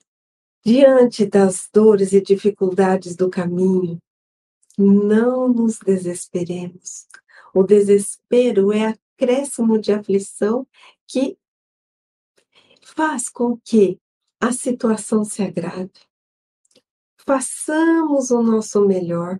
Diante 0.65 1.25
das 1.25 1.67
dores 1.73 2.13
e 2.13 2.21
dificuldades 2.21 3.15
do 3.15 3.29
caminho, 3.29 4.01
não 4.77 5.47
nos 5.47 5.77
desesperemos. 5.77 7.05
O 7.53 7.63
desespero 7.63 8.71
é 8.71 8.95
acréscimo 9.15 9.77
de 9.77 9.91
aflição 9.91 10.65
que 11.05 11.37
faz 12.81 13.29
com 13.29 13.57
que 13.57 13.99
a 14.43 14.51
situação 14.51 15.23
se 15.23 15.41
agrave. 15.41 15.93
Façamos 17.15 18.29
o 18.29 18.43
nosso 18.43 18.85
melhor, 18.85 19.39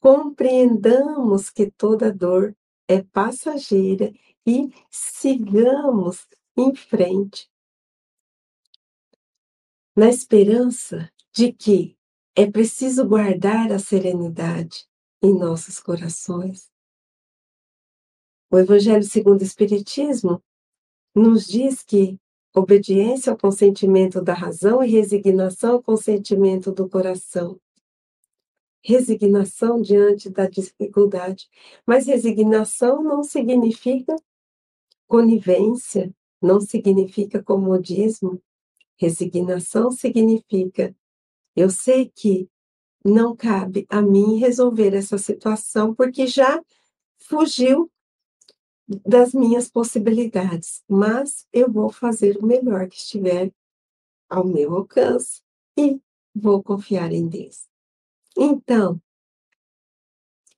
compreendamos 0.00 1.50
que 1.50 1.70
toda 1.70 2.10
dor 2.10 2.56
é 2.88 3.02
passageira 3.02 4.10
e 4.46 4.72
sigamos 4.90 6.26
em 6.56 6.74
frente, 6.74 7.50
na 9.94 10.08
esperança 10.08 11.12
de 11.30 11.52
que 11.52 11.94
é 12.34 12.50
preciso 12.50 13.06
guardar 13.06 13.70
a 13.70 13.78
serenidade 13.78 14.88
em 15.22 15.38
nossos 15.38 15.78
corações. 15.78 16.70
O 18.50 18.58
Evangelho 18.58 19.04
segundo 19.04 19.42
o 19.42 19.44
Espiritismo 19.44 20.42
nos 21.14 21.46
diz 21.46 21.82
que 21.82 22.18
obediência 22.56 23.30
ao 23.30 23.38
consentimento 23.38 24.22
da 24.22 24.32
razão 24.32 24.82
e 24.82 24.88
resignação 24.88 25.74
ao 25.74 25.82
consentimento 25.82 26.72
do 26.72 26.88
coração. 26.88 27.60
Resignação 28.82 29.82
diante 29.82 30.30
da 30.30 30.48
dificuldade. 30.48 31.50
Mas 31.86 32.06
resignação 32.06 33.02
não 33.02 33.22
significa 33.22 34.16
conivência, 35.06 36.10
não 36.40 36.58
significa 36.58 37.42
comodismo. 37.42 38.40
Resignação 38.96 39.90
significa 39.90 40.96
eu 41.54 41.68
sei 41.68 42.10
que 42.14 42.48
não 43.04 43.36
cabe 43.36 43.86
a 43.88 44.00
mim 44.00 44.38
resolver 44.38 44.94
essa 44.94 45.18
situação, 45.18 45.94
porque 45.94 46.26
já 46.26 46.62
fugiu 47.18 47.90
das 48.88 49.32
minhas 49.32 49.68
possibilidades, 49.68 50.82
mas 50.88 51.46
eu 51.52 51.70
vou 51.70 51.90
fazer 51.90 52.36
o 52.38 52.46
melhor 52.46 52.88
que 52.88 52.96
estiver 52.96 53.52
ao 54.28 54.46
meu 54.46 54.74
alcance 54.76 55.42
e 55.76 56.00
vou 56.34 56.62
confiar 56.62 57.12
em 57.12 57.26
Deus. 57.26 57.66
Então, 58.36 59.00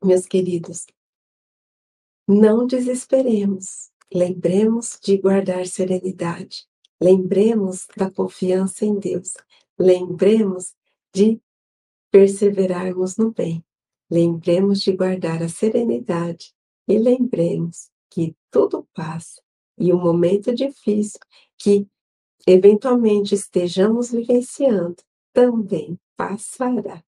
meus 0.03 0.27
queridos, 0.27 0.87
não 2.27 2.67
desesperemos, 2.67 3.91
lembremos 4.13 4.99
de 5.03 5.17
guardar 5.17 5.67
serenidade, 5.67 6.67
lembremos 7.01 7.87
da 7.97 8.11
confiança 8.11 8.85
em 8.85 8.99
Deus, 8.99 9.35
lembremos 9.79 10.75
de 11.15 11.41
perseverarmos 12.11 13.17
no 13.17 13.33
bem. 13.33 13.65
Lembremos 14.11 14.81
de 14.81 14.97
guardar 14.97 15.43
a 15.43 15.49
serenidade 15.49 16.55
e 16.89 16.99
lembremos 16.99 17.91
que 18.11 18.35
tudo 18.51 18.87
passa 18.95 19.41
e 19.79 19.93
o 19.93 19.99
momento 19.99 20.55
difícil 20.55 21.21
que 21.57 21.87
eventualmente 22.47 23.35
estejamos 23.35 24.11
vivenciando 24.11 24.97
também 25.33 25.99
passará. 26.17 27.03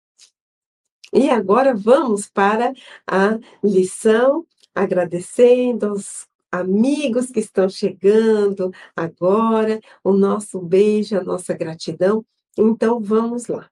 E 1.12 1.30
agora 1.30 1.74
vamos 1.74 2.30
para 2.30 2.72
a 3.08 3.40
lição, 3.64 4.46
agradecendo 4.76 5.88
aos 5.88 6.28
amigos 6.52 7.32
que 7.32 7.40
estão 7.40 7.68
chegando 7.68 8.72
agora, 8.96 9.80
o 10.04 10.14
nosso 10.14 10.60
beijo, 10.62 11.18
a 11.18 11.24
nossa 11.24 11.54
gratidão. 11.54 12.24
Então 12.58 13.00
vamos 13.00 13.48
lá. 13.48 13.70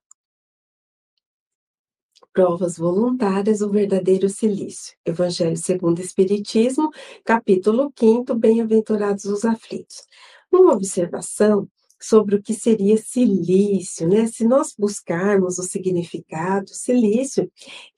Provas 2.38 2.78
voluntárias, 2.78 3.62
o 3.62 3.68
verdadeiro 3.68 4.28
silício. 4.28 4.96
Evangelho 5.04 5.56
segundo 5.56 5.98
o 5.98 6.02
Espiritismo, 6.02 6.88
capítulo 7.24 7.92
5, 7.98 8.32
Bem-aventurados 8.36 9.24
os 9.24 9.44
aflitos. 9.44 10.06
Uma 10.48 10.72
observação 10.72 11.68
sobre 12.00 12.36
o 12.36 12.40
que 12.40 12.54
seria 12.54 12.96
silício, 12.96 14.08
né? 14.08 14.28
Se 14.28 14.46
nós 14.46 14.72
buscarmos 14.78 15.58
o 15.58 15.64
significado, 15.64 16.68
silício 16.68 17.50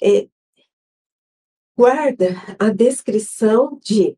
é, 0.03 0.27
guarda 1.77 2.35
a 2.59 2.71
descrição 2.71 3.79
de 3.85 4.17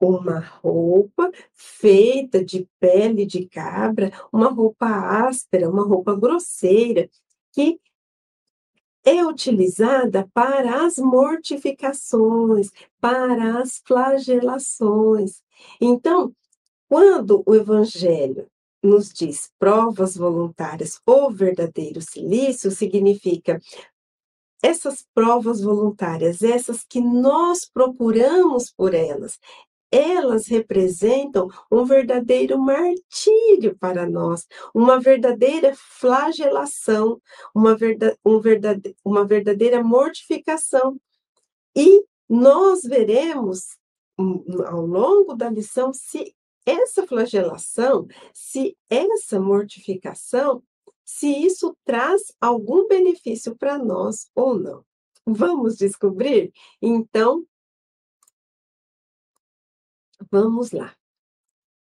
uma 0.00 0.40
roupa 0.40 1.30
feita 1.54 2.44
de 2.44 2.68
pele 2.80 3.24
de 3.24 3.46
cabra, 3.46 4.10
uma 4.32 4.48
roupa 4.48 4.88
áspera, 5.28 5.70
uma 5.70 5.86
roupa 5.86 6.16
grosseira, 6.16 7.08
que 7.52 7.78
é 9.04 9.24
utilizada 9.24 10.28
para 10.34 10.84
as 10.84 10.98
mortificações, 10.98 12.70
para 13.00 13.60
as 13.60 13.80
flagelações. 13.86 15.42
Então, 15.80 16.32
quando 16.88 17.42
o 17.46 17.54
Evangelho 17.54 18.46
nos 18.82 19.12
diz 19.12 19.50
provas 19.58 20.16
voluntárias 20.16 21.00
ou 21.06 21.30
verdadeiro 21.30 22.00
silício, 22.00 22.70
significa 22.70 23.60
essas 24.62 25.06
provas 25.14 25.62
voluntárias, 25.62 26.42
essas 26.42 26.84
que 26.84 27.00
nós 27.00 27.64
procuramos 27.64 28.70
por 28.70 28.94
elas, 28.94 29.38
elas 29.90 30.46
representam 30.46 31.48
um 31.70 31.84
verdadeiro 31.84 32.58
martírio 32.58 33.76
para 33.78 34.08
nós, 34.08 34.46
uma 34.74 35.00
verdadeira 35.00 35.74
flagelação, 35.74 37.20
uma, 37.54 37.76
verda, 37.76 38.16
um 38.24 38.40
verdade, 38.40 38.94
uma 39.04 39.24
verdadeira 39.24 39.82
mortificação. 39.82 41.00
E 41.76 42.04
nós 42.28 42.82
veremos 42.82 43.76
hum, 44.18 44.44
ao 44.66 44.86
longo 44.86 45.34
da 45.34 45.50
lição 45.50 45.92
se 45.92 46.34
essa 46.64 47.06
flagelação, 47.06 48.06
se 48.32 48.76
essa 48.88 49.40
mortificação, 49.40 50.62
se 51.04 51.26
isso 51.26 51.76
traz 51.84 52.32
algum 52.40 52.86
benefício 52.86 53.56
para 53.56 53.76
nós 53.76 54.30
ou 54.34 54.56
não. 54.56 54.84
Vamos 55.26 55.76
descobrir? 55.76 56.52
Então, 56.80 57.44
Vamos 60.28 60.72
lá. 60.72 60.96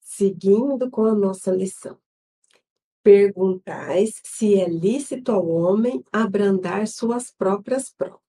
Seguindo 0.01 0.91
com 0.91 1.05
a 1.07 1.15
nossa 1.15 1.51
lição. 1.51 1.99
Perguntais 3.03 4.21
se 4.23 4.61
é 4.61 4.69
lícito 4.69 5.33
ao 5.33 5.49
homem 5.49 6.05
abrandar 6.13 6.87
suas 6.87 7.31
próprias 7.31 7.91
provas. 7.91 8.21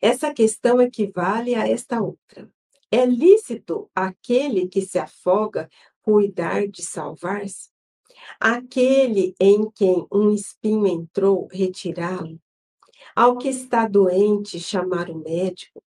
Essa 0.00 0.32
questão 0.32 0.80
equivale 0.80 1.54
a 1.54 1.66
esta 1.66 2.00
outra. 2.00 2.50
É 2.90 3.04
lícito 3.04 3.90
aquele 3.94 4.68
que 4.68 4.82
se 4.82 4.98
afoga 4.98 5.68
cuidar 6.02 6.66
de 6.68 6.82
salvar-se? 6.82 7.70
Aquele 8.38 9.34
em 9.40 9.70
quem 9.70 10.06
um 10.10 10.30
espinho 10.32 10.86
entrou, 10.86 11.48
retirá-lo? 11.50 12.40
Ao 13.14 13.38
que 13.38 13.48
está 13.48 13.86
doente, 13.88 14.60
chamar 14.60 15.10
o 15.10 15.18
médico? 15.18 15.82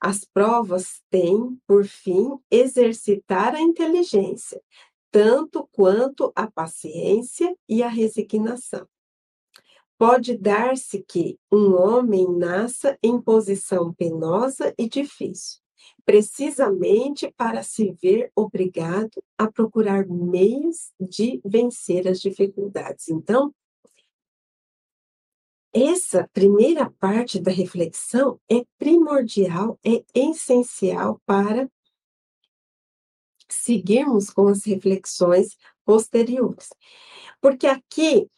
As 0.00 0.24
provas 0.24 1.02
têm, 1.10 1.58
por 1.66 1.84
fim, 1.84 2.38
exercitar 2.50 3.54
a 3.54 3.60
inteligência, 3.60 4.60
tanto 5.10 5.68
quanto 5.72 6.32
a 6.34 6.50
paciência 6.50 7.54
e 7.68 7.82
a 7.82 7.88
resignação. 7.88 8.86
Pode 9.98 10.38
dar-se 10.38 11.04
que 11.06 11.38
um 11.52 11.74
homem 11.74 12.26
nasça 12.26 12.98
em 13.02 13.20
posição 13.20 13.92
penosa 13.92 14.72
e 14.78 14.88
difícil, 14.88 15.60
precisamente 16.06 17.30
para 17.36 17.62
se 17.62 17.94
ver 18.00 18.32
obrigado 18.34 19.22
a 19.36 19.52
procurar 19.52 20.06
meios 20.06 20.92
de 20.98 21.42
vencer 21.44 22.08
as 22.08 22.18
dificuldades. 22.18 23.08
Então, 23.08 23.54
essa 25.72 26.28
primeira 26.32 26.90
parte 26.90 27.38
da 27.38 27.50
reflexão 27.50 28.40
é 28.50 28.64
primordial, 28.78 29.78
é 29.84 30.04
essencial 30.14 31.20
para 31.24 31.70
seguirmos 33.48 34.30
com 34.30 34.48
as 34.48 34.64
reflexões 34.64 35.56
posteriores. 35.84 36.68
Porque 37.40 37.66
aqui 37.66 38.28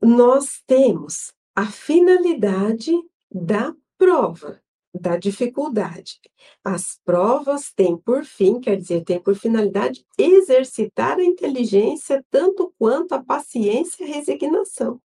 nós 0.00 0.62
temos 0.66 1.32
a 1.54 1.66
finalidade 1.66 2.92
da 3.30 3.74
prova, 3.96 4.60
da 4.94 5.16
dificuldade. 5.16 6.20
As 6.64 6.98
provas 7.04 7.72
têm 7.72 7.96
por 7.96 8.24
fim, 8.24 8.60
quer 8.60 8.76
dizer, 8.76 9.04
têm 9.04 9.20
por 9.20 9.34
finalidade 9.36 10.04
exercitar 10.18 11.18
a 11.18 11.24
inteligência 11.24 12.24
tanto 12.30 12.72
quanto 12.78 13.14
a 13.14 13.22
paciência 13.22 14.04
e 14.04 14.10
a 14.10 14.14
resignação. 14.14 15.00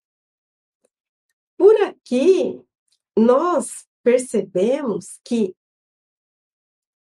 Por 1.63 1.81
aqui, 1.83 2.61
nós 3.17 3.87
percebemos 4.03 5.21
que 5.25 5.55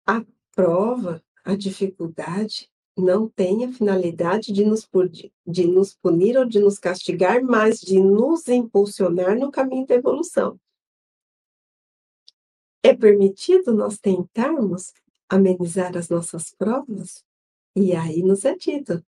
a 0.04 0.26
prova, 0.52 1.22
a 1.44 1.54
dificuldade, 1.54 2.68
não 2.98 3.28
tem 3.28 3.64
a 3.64 3.72
finalidade 3.72 4.52
de 4.52 4.64
nos, 4.64 4.88
de 5.46 5.68
nos 5.68 5.94
punir 5.94 6.36
ou 6.36 6.44
de 6.44 6.58
nos 6.58 6.80
castigar, 6.80 7.44
mas 7.44 7.80
de 7.80 8.00
nos 8.00 8.48
impulsionar 8.48 9.38
no 9.38 9.52
caminho 9.52 9.86
da 9.86 9.94
evolução. 9.94 10.60
É 12.82 12.92
permitido 12.92 13.72
nós 13.72 14.00
tentarmos 14.00 14.92
amenizar 15.28 15.96
as 15.96 16.08
nossas 16.08 16.52
provas? 16.52 17.24
E 17.76 17.94
aí 17.94 18.20
nos 18.24 18.44
é 18.44 18.56
dito: 18.56 19.00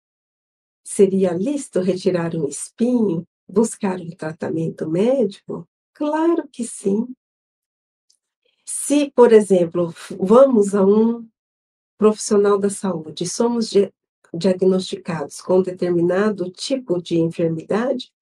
seria 0.84 1.32
lícito 1.32 1.80
retirar 1.80 2.34
um 2.34 2.46
espinho, 2.46 3.26
buscar 3.50 4.00
um 4.00 4.10
tratamento 4.10 4.88
médico? 4.88 5.68
Claro 5.92 6.48
que 6.50 6.64
sim. 6.64 7.06
Se, 8.64 9.10
por 9.10 9.32
exemplo, 9.32 9.92
vamos 10.18 10.74
a 10.74 10.84
um 10.84 11.28
profissional 11.98 12.58
da 12.58 12.70
saúde, 12.70 13.28
somos 13.28 13.70
diagnosticados 14.32 15.40
com 15.40 15.60
determinado 15.60 16.50
tipo 16.50 17.02
de 17.02 17.18
enfermidade, 17.18 18.12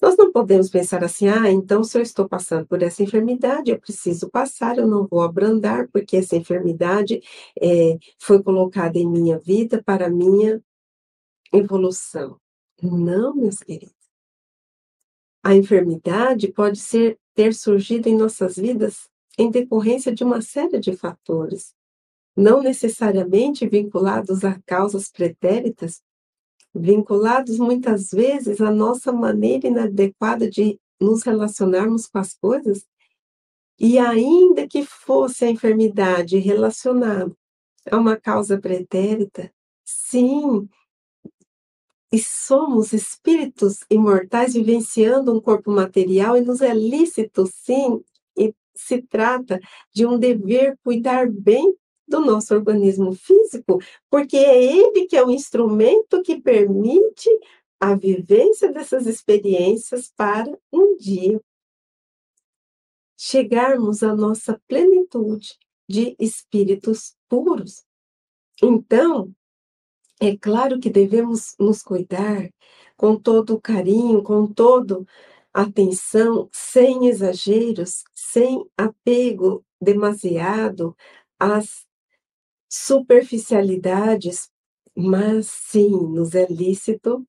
nós 0.00 0.16
não 0.16 0.30
podemos 0.30 0.68
pensar 0.68 1.02
assim, 1.02 1.28
ah, 1.28 1.50
então 1.50 1.82
se 1.82 1.96
eu 1.96 2.02
estou 2.02 2.28
passando 2.28 2.66
por 2.66 2.82
essa 2.82 3.02
enfermidade, 3.02 3.70
eu 3.70 3.80
preciso 3.80 4.28
passar, 4.28 4.76
eu 4.76 4.86
não 4.86 5.06
vou 5.06 5.22
abrandar, 5.22 5.88
porque 5.90 6.18
essa 6.18 6.36
enfermidade 6.36 7.22
é, 7.60 7.96
foi 8.18 8.42
colocada 8.42 8.98
em 8.98 9.08
minha 9.08 9.38
vida 9.38 9.82
para 9.82 10.10
minha 10.10 10.62
evolução. 11.52 12.38
Não, 12.82 13.34
meus 13.34 13.58
queridos. 13.60 13.95
A 15.46 15.54
enfermidade 15.54 16.48
pode 16.48 16.76
ser, 16.76 17.20
ter 17.32 17.54
surgido 17.54 18.08
em 18.08 18.16
nossas 18.16 18.56
vidas 18.56 19.08
em 19.38 19.48
decorrência 19.48 20.12
de 20.12 20.24
uma 20.24 20.40
série 20.40 20.80
de 20.80 20.96
fatores, 20.96 21.72
não 22.36 22.60
necessariamente 22.60 23.64
vinculados 23.64 24.44
a 24.44 24.60
causas 24.66 25.08
pretéritas, 25.08 26.02
vinculados 26.74 27.60
muitas 27.60 28.10
vezes 28.10 28.60
à 28.60 28.72
nossa 28.72 29.12
maneira 29.12 29.68
inadequada 29.68 30.50
de 30.50 30.80
nos 31.00 31.22
relacionarmos 31.22 32.08
com 32.08 32.18
as 32.18 32.34
coisas, 32.34 32.84
e 33.78 34.00
ainda 34.00 34.66
que 34.66 34.84
fosse 34.84 35.44
a 35.44 35.50
enfermidade 35.50 36.38
relacionada 36.38 37.32
a 37.88 37.96
uma 37.96 38.16
causa 38.16 38.58
pretérita, 38.58 39.54
sim, 39.84 40.68
e 42.12 42.18
somos 42.18 42.92
espíritos 42.92 43.80
imortais 43.90 44.54
vivenciando 44.54 45.32
um 45.32 45.40
corpo 45.40 45.70
material 45.70 46.36
e 46.36 46.40
nos 46.40 46.60
é 46.60 46.72
lícito, 46.72 47.46
sim, 47.46 48.02
e 48.36 48.54
se 48.74 49.02
trata 49.02 49.60
de 49.92 50.06
um 50.06 50.18
dever 50.18 50.78
cuidar 50.84 51.30
bem 51.30 51.74
do 52.06 52.20
nosso 52.20 52.54
organismo 52.54 53.12
físico, 53.12 53.80
porque 54.08 54.36
é 54.36 54.62
ele 54.62 55.06
que 55.06 55.16
é 55.16 55.24
o 55.24 55.30
instrumento 55.30 56.22
que 56.22 56.40
permite 56.40 57.28
a 57.80 57.94
vivência 57.94 58.72
dessas 58.72 59.06
experiências 59.06 60.12
para 60.16 60.56
um 60.72 60.96
dia 60.96 61.40
chegarmos 63.16 64.02
à 64.02 64.14
nossa 64.14 64.60
plenitude 64.68 65.58
de 65.88 66.14
espíritos 66.18 67.16
puros. 67.28 67.84
Então, 68.62 69.34
é 70.20 70.36
claro 70.36 70.80
que 70.80 70.90
devemos 70.90 71.54
nos 71.58 71.82
cuidar 71.82 72.50
com 72.96 73.16
todo 73.18 73.54
o 73.54 73.60
carinho, 73.60 74.22
com 74.22 74.46
toda 74.46 75.04
atenção, 75.52 76.48
sem 76.52 77.06
exageros, 77.06 78.04
sem 78.14 78.64
apego 78.76 79.64
demasiado 79.80 80.96
às 81.38 81.86
superficialidades, 82.68 84.50
mas 84.96 85.46
sim, 85.46 85.90
nos 85.90 86.34
é 86.34 86.46
lícito 86.46 87.26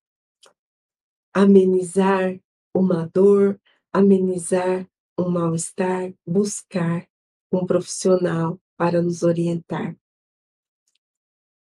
amenizar 1.33 2.39
uma 2.73 3.07
dor, 3.13 3.59
amenizar 3.93 4.87
um 5.17 5.29
mal-estar, 5.29 6.13
buscar 6.25 7.07
um 7.51 7.65
profissional 7.65 8.59
para 8.75 9.01
nos 9.01 9.23
orientar. 9.23 9.95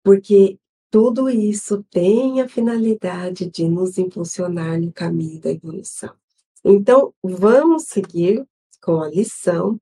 Porque 0.03 0.60
tudo 0.91 1.30
isso 1.30 1.84
tem 1.91 2.41
a 2.41 2.49
finalidade 2.49 3.49
de 3.49 3.67
nos 3.67 3.97
impulsionar 3.97 4.80
no 4.80 4.91
caminho 4.91 5.39
da 5.39 5.52
evolução. 5.52 6.15
Então, 6.63 7.13
vamos 7.23 7.84
seguir 7.84 8.45
com 8.82 9.02
a 9.02 9.08
lição. 9.08 9.80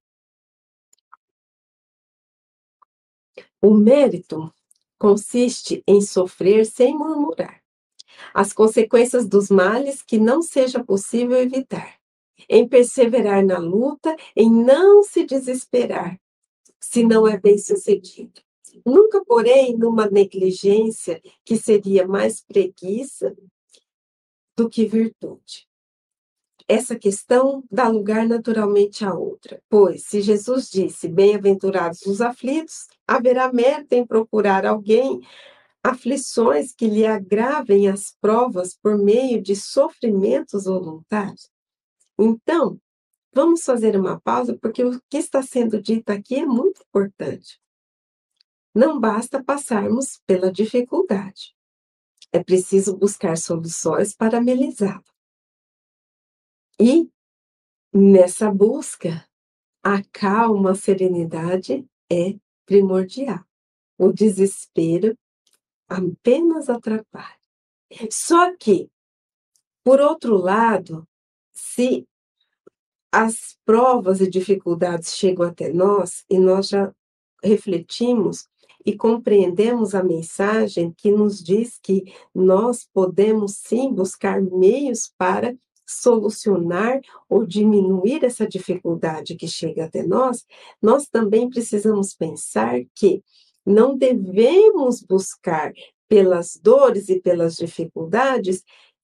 O 3.61 3.73
mérito 3.73 4.53
consiste 4.97 5.83
em 5.87 6.01
sofrer 6.01 6.65
sem 6.65 6.95
murmurar 6.97 7.61
as 8.33 8.53
consequências 8.53 9.27
dos 9.27 9.49
males 9.49 10.01
que 10.01 10.17
não 10.17 10.41
seja 10.41 10.83
possível 10.83 11.37
evitar, 11.37 11.99
em 12.49 12.67
perseverar 12.67 13.45
na 13.45 13.57
luta, 13.57 14.15
em 14.35 14.49
não 14.49 15.03
se 15.03 15.25
desesperar, 15.25 16.19
se 16.79 17.03
não 17.03 17.27
é 17.27 17.37
bem 17.37 17.57
sucedido. 17.57 18.46
Nunca, 18.85 19.23
porém, 19.23 19.77
numa 19.77 20.09
negligência 20.09 21.21
que 21.43 21.57
seria 21.57 22.07
mais 22.07 22.41
preguiça 22.41 23.35
do 24.55 24.69
que 24.69 24.85
virtude. 24.85 25.67
Essa 26.67 26.97
questão 26.99 27.63
dá 27.71 27.87
lugar 27.87 28.27
naturalmente 28.27 29.05
à 29.05 29.13
outra, 29.13 29.61
pois 29.69 30.03
se 30.03 30.21
Jesus 30.21 30.69
disse: 30.69 31.07
Bem-aventurados 31.07 32.01
os 32.05 32.19
aflitos, 32.19 32.87
haverá 33.07 33.51
mérito 33.53 33.93
em 33.93 34.05
procurar 34.05 34.65
alguém 34.65 35.21
aflições 35.81 36.73
que 36.73 36.87
lhe 36.87 37.05
agravem 37.05 37.87
as 37.87 38.13
provas 38.19 38.75
por 38.75 38.97
meio 38.97 39.41
de 39.41 39.55
sofrimentos 39.55 40.65
voluntários. 40.65 41.49
Então, 42.19 42.77
vamos 43.33 43.63
fazer 43.63 43.95
uma 43.95 44.19
pausa, 44.19 44.57
porque 44.61 44.83
o 44.83 44.99
que 45.09 45.17
está 45.17 45.41
sendo 45.41 45.81
dito 45.81 46.09
aqui 46.09 46.35
é 46.35 46.45
muito 46.45 46.81
importante. 46.81 47.59
Não 48.77 48.99
basta 48.99 49.43
passarmos 49.43 50.21
pela 50.27 50.51
dificuldade. 50.51 51.55
É 52.31 52.43
preciso 52.43 52.95
buscar 52.95 53.35
soluções 53.35 54.15
para 54.15 54.37
amenizá-la. 54.37 55.03
E, 56.79 57.09
nessa 57.91 58.51
busca, 58.51 59.27
a 59.81 60.03
calma, 60.11 60.73
a 60.73 60.75
serenidade 60.75 61.89
é 62.07 62.37
primordial. 62.67 63.43
O 63.97 64.13
desespero 64.13 65.17
apenas 65.89 66.69
atrapalha. 66.69 67.35
Só 68.11 68.55
que, 68.57 68.91
por 69.83 69.99
outro 69.99 70.37
lado, 70.37 71.03
se 71.51 72.07
as 73.11 73.57
provas 73.65 74.21
e 74.21 74.29
dificuldades 74.29 75.15
chegam 75.15 75.47
até 75.47 75.73
nós 75.73 76.23
e 76.29 76.37
nós 76.37 76.67
já 76.67 76.93
refletimos 77.43 78.47
e 78.87 78.95
compreendemos 78.95 79.93
a 79.93 80.01
mensagem 80.01 80.93
que 80.95 81.11
nos 81.11 81.43
diz 81.43 81.77
que 81.77 82.05
nós 82.33 82.87
podemos 82.93 83.57
sim 83.57 83.91
buscar 83.93 84.41
meios 84.41 85.11
para 85.17 85.53
solucionar 85.85 87.01
ou 87.27 87.45
diminuir 87.45 88.23
essa 88.23 88.47
dificuldade 88.47 89.35
que 89.35 89.45
chega 89.45 89.83
até 89.83 90.03
nós, 90.03 90.45
nós 90.81 91.09
também 91.09 91.49
precisamos 91.49 92.15
pensar 92.15 92.79
que 92.95 93.21
não 93.65 93.97
devemos 93.97 95.01
buscar 95.01 95.73
pelas 96.07 96.55
dores 96.55 97.09
e 97.09 97.19
pelas 97.19 97.57
dificuldades, 97.57 98.63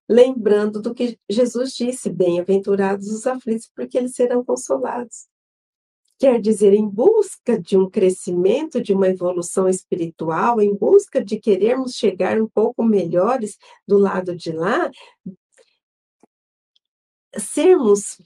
lembrando 0.09 0.81
do 0.81 0.93
que 0.93 1.19
Jesus 1.29 1.73
disse: 1.73 2.09
bem-aventurados 2.09 3.09
os 3.09 3.27
aflitos, 3.27 3.69
porque 3.75 3.97
eles 3.97 4.15
serão 4.15 4.45
consolados. 4.45 5.27
Quer 6.19 6.39
dizer, 6.39 6.73
em 6.73 6.87
busca 6.87 7.59
de 7.59 7.77
um 7.77 7.89
crescimento, 7.89 8.81
de 8.81 8.93
uma 8.93 9.09
evolução 9.09 9.67
espiritual, 9.67 10.61
em 10.61 10.73
busca 10.73 11.23
de 11.23 11.39
querermos 11.39 11.95
chegar 11.95 12.41
um 12.41 12.47
pouco 12.47 12.83
melhores 12.83 13.57
do 13.87 13.97
lado 13.97 14.35
de 14.35 14.51
lá, 14.51 14.89
sermos 17.37 18.21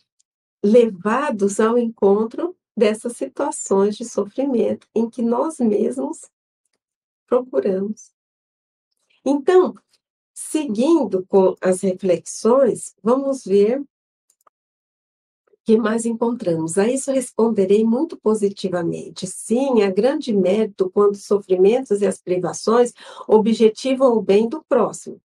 levados 0.63 1.59
ao 1.59 1.77
encontro 1.77 2.55
dessas 2.75 3.17
situações 3.17 3.95
de 3.95 4.05
sofrimento 4.05 4.87
em 4.93 5.09
que 5.09 5.21
nós 5.21 5.57
mesmos 5.57 6.29
procuramos. 7.25 8.11
Então, 9.25 9.73
seguindo 10.33 11.25
com 11.27 11.55
as 11.59 11.81
reflexões, 11.81 12.95
vamos 13.01 13.43
ver 13.43 13.83
que 15.67 15.77
mais 15.77 16.05
encontramos? 16.05 16.77
A 16.77 16.87
isso 16.87 17.11
responderei 17.11 17.83
muito 17.83 18.15
positivamente. 18.15 19.27
Sim, 19.27 19.81
há 19.81 19.91
grande 19.91 20.31
mérito 20.31 20.89
quando 20.89 21.15
os 21.15 21.25
sofrimentos 21.25 22.01
e 22.01 22.07
as 22.07 22.21
privações 22.21 22.93
objetivam 23.27 24.13
o 24.13 24.21
bem 24.21 24.47
do 24.47 24.63
próximo, 24.63 25.19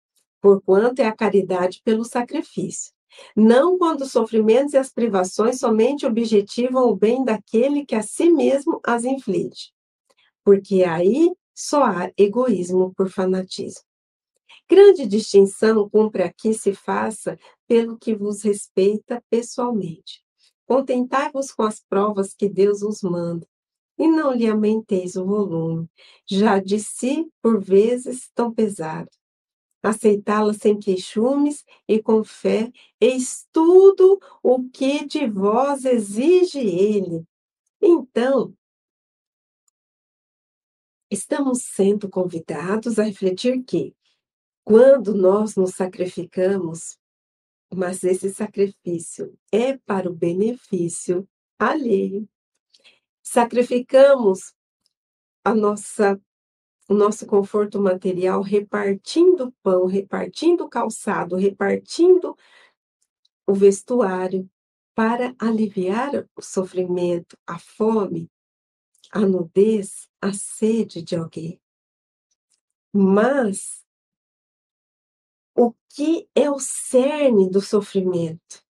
porquanto 0.41 1.01
é 1.01 1.07
a 1.07 1.13
caridade 1.13 1.83
pelo 1.85 2.05
sacrifício. 2.05 2.93
Não 3.35 3.77
quando 3.77 4.03
os 4.03 4.13
sofrimentos 4.13 4.75
e 4.75 4.77
as 4.77 4.93
privações 4.93 5.59
somente 5.59 6.07
objetivam 6.07 6.89
o 6.89 6.95
bem 6.95 7.25
daquele 7.25 7.85
que 7.85 7.97
a 7.97 8.03
si 8.03 8.31
mesmo 8.31 8.79
as 8.87 9.05
inflige, 9.05 9.73
porque 10.45 10.85
aí 10.85 11.33
só 11.53 11.83
há 11.83 12.13
egoísmo 12.17 12.95
por 12.95 13.11
fanatismo. 13.11 13.83
Grande 14.71 15.05
distinção 15.05 15.89
cumpre 15.91 16.23
aqui 16.23 16.55
se 16.55 16.73
faça 16.73 17.37
pelo 17.67 17.99
que 17.99 18.15
vos 18.15 18.43
respeita 18.43 19.21
pessoalmente. 19.29 20.28
Contentai-vos 20.69 21.51
com 21.51 21.63
as 21.63 21.81
provas 21.81 22.35
que 22.35 22.47
Deus 22.47 22.83
os 22.83 23.01
manda, 23.01 23.49
e 23.99 24.07
não 24.07 24.35
lhe 24.35 24.47
aumenteis 24.47 25.17
o 25.17 25.25
volume, 25.25 25.89
já 26.27 26.59
de 26.59 26.79
si, 26.79 27.27
por 27.41 27.59
vezes, 27.59 28.31
tão 28.35 28.53
pesado. 28.53 29.09
Aceitá-la 29.83 30.53
sem 30.53 30.79
queixumes 30.79 31.65
e 31.89 32.03
com 32.03 32.23
fé, 32.23 32.71
eis 33.01 33.47
tudo 33.51 34.21
o 34.43 34.69
que 34.69 35.07
de 35.07 35.27
vós 35.27 35.87
exige 35.87 36.59
ele. 36.59 37.25
Então, 37.81 38.53
estamos 41.11 41.63
sendo 41.63 42.11
convidados 42.11 42.99
a 42.99 43.05
refletir 43.05 43.65
que, 43.65 43.95
quando 44.65 45.15
nós 45.15 45.57
nos 45.57 45.71
sacrificamos 45.71 46.99
mas 47.75 48.03
esse 48.05 48.31
sacrifício 48.33 49.37
é 49.53 49.77
para 49.77 50.09
o 50.09 50.15
benefício 50.15 51.29
alheio. 51.59 52.29
Sacrificamos 53.23 54.55
a 55.45 55.55
nossa 55.55 56.21
o 56.89 56.95
nosso 56.95 57.27
conforto 57.27 57.79
material 57.79 58.41
repartindo 58.41 59.53
pão, 59.63 59.85
repartindo 59.85 60.67
calçado, 60.67 61.37
repartindo 61.37 62.35
o 63.47 63.53
vestuário 63.53 64.51
para 64.95 65.35
aliviar 65.39 66.27
o 66.35 66.43
sofrimento, 66.43 67.37
a 67.47 67.59
fome, 67.59 68.31
a 69.13 69.21
nudez, 69.21 70.09
a 70.21 70.33
sede 70.33 71.03
de 71.03 71.15
alguém. 71.15 71.61
Mas 72.93 73.85
o 75.59 75.75
que 75.89 76.29
é 76.37 76.49
o 76.49 76.61
cerne 76.61 77.51
do 77.51 77.61
sofrimento? 77.61 78.65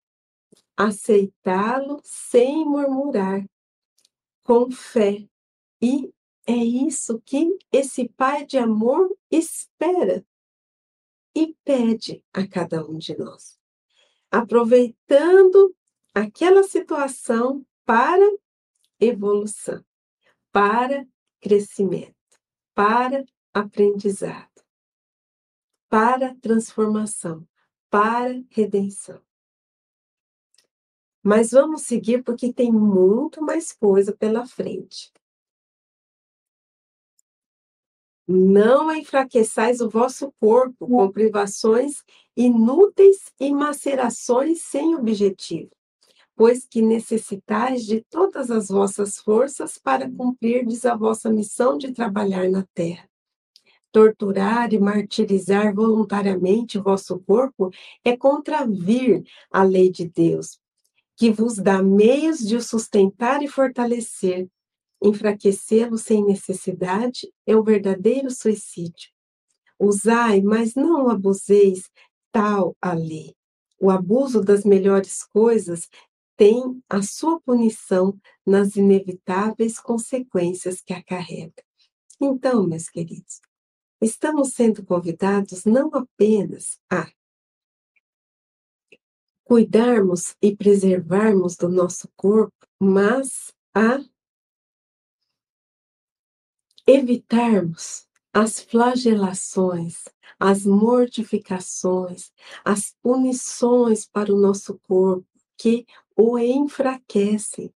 Aceitá-lo 0.74 2.00
sem 2.02 2.64
murmurar, 2.64 3.44
com 4.42 4.70
fé. 4.70 5.28
E 5.82 6.10
é 6.46 6.56
isso 6.56 7.20
que 7.26 7.58
esse 7.70 8.08
Pai 8.08 8.46
de 8.46 8.56
amor 8.56 9.14
espera 9.30 10.24
e 11.34 11.54
pede 11.62 12.24
a 12.32 12.48
cada 12.48 12.82
um 12.88 12.96
de 12.96 13.14
nós. 13.18 13.58
Aproveitando 14.30 15.76
aquela 16.14 16.62
situação 16.62 17.66
para 17.84 18.24
evolução, 18.98 19.84
para 20.50 21.06
crescimento, 21.38 22.16
para 22.74 23.26
aprendizado 23.52 24.47
para 25.88 26.34
transformação, 26.36 27.46
para 27.90 28.42
redenção. 28.50 29.20
Mas 31.22 31.50
vamos 31.50 31.82
seguir 31.82 32.22
porque 32.22 32.52
tem 32.52 32.70
muito 32.70 33.42
mais 33.42 33.72
coisa 33.72 34.14
pela 34.14 34.46
frente. 34.46 35.12
Não 38.26 38.94
enfraqueçais 38.94 39.80
o 39.80 39.88
vosso 39.88 40.30
corpo 40.38 40.86
com 40.86 41.10
privações 41.10 42.04
inúteis 42.36 43.32
e 43.40 43.50
macerações 43.50 44.60
sem 44.60 44.94
objetivo, 44.94 45.70
pois 46.36 46.66
que 46.66 46.82
necessitais 46.82 47.86
de 47.86 48.02
todas 48.02 48.50
as 48.50 48.68
vossas 48.68 49.18
forças 49.18 49.78
para 49.78 50.10
cumprirdes 50.10 50.84
a 50.84 50.94
vossa 50.94 51.30
missão 51.30 51.78
de 51.78 51.90
trabalhar 51.90 52.50
na 52.50 52.66
terra 52.74 53.08
torturar 53.98 54.72
e 54.72 54.78
martirizar 54.78 55.74
voluntariamente 55.74 56.78
o 56.78 56.82
vosso 56.84 57.18
corpo 57.18 57.68
é 58.04 58.16
contravir 58.16 59.24
a 59.50 59.64
lei 59.64 59.90
de 59.90 60.08
Deus, 60.08 60.60
que 61.16 61.32
vos 61.32 61.56
dá 61.56 61.82
meios 61.82 62.38
de 62.38 62.54
o 62.54 62.62
sustentar 62.62 63.42
e 63.42 63.48
fortalecer. 63.48 64.48
Enfraquecê-lo 65.02 65.98
sem 65.98 66.24
necessidade 66.24 67.28
é 67.44 67.56
o 67.56 67.64
verdadeiro 67.64 68.30
suicídio. 68.30 69.10
Usai, 69.80 70.42
mas 70.42 70.76
não 70.76 71.10
abuseis 71.10 71.90
tal 72.30 72.76
a 72.80 72.92
lei. 72.92 73.34
O 73.80 73.90
abuso 73.90 74.40
das 74.40 74.62
melhores 74.62 75.24
coisas 75.24 75.88
tem 76.36 76.80
a 76.88 77.02
sua 77.02 77.40
punição 77.40 78.16
nas 78.46 78.76
inevitáveis 78.76 79.80
consequências 79.80 80.80
que 80.80 80.92
acarreta. 80.92 81.64
Então, 82.20 82.64
meus 82.64 82.88
queridos, 82.88 83.40
estamos 84.00 84.52
sendo 84.54 84.84
convidados 84.84 85.64
não 85.64 85.90
apenas 85.94 86.78
a 86.90 87.10
cuidarmos 89.44 90.36
e 90.42 90.54
preservarmos 90.54 91.56
do 91.56 91.68
nosso 91.68 92.08
corpo, 92.14 92.66
mas 92.78 93.52
a 93.74 93.98
evitarmos 96.86 98.06
as 98.32 98.60
flagelações, 98.60 100.04
as 100.38 100.64
mortificações, 100.64 102.30
as 102.64 102.94
punições 103.02 104.06
para 104.06 104.32
o 104.32 104.38
nosso 104.38 104.78
corpo 104.80 105.26
que 105.56 105.86
o 106.16 106.38
enfraquecem 106.38 107.72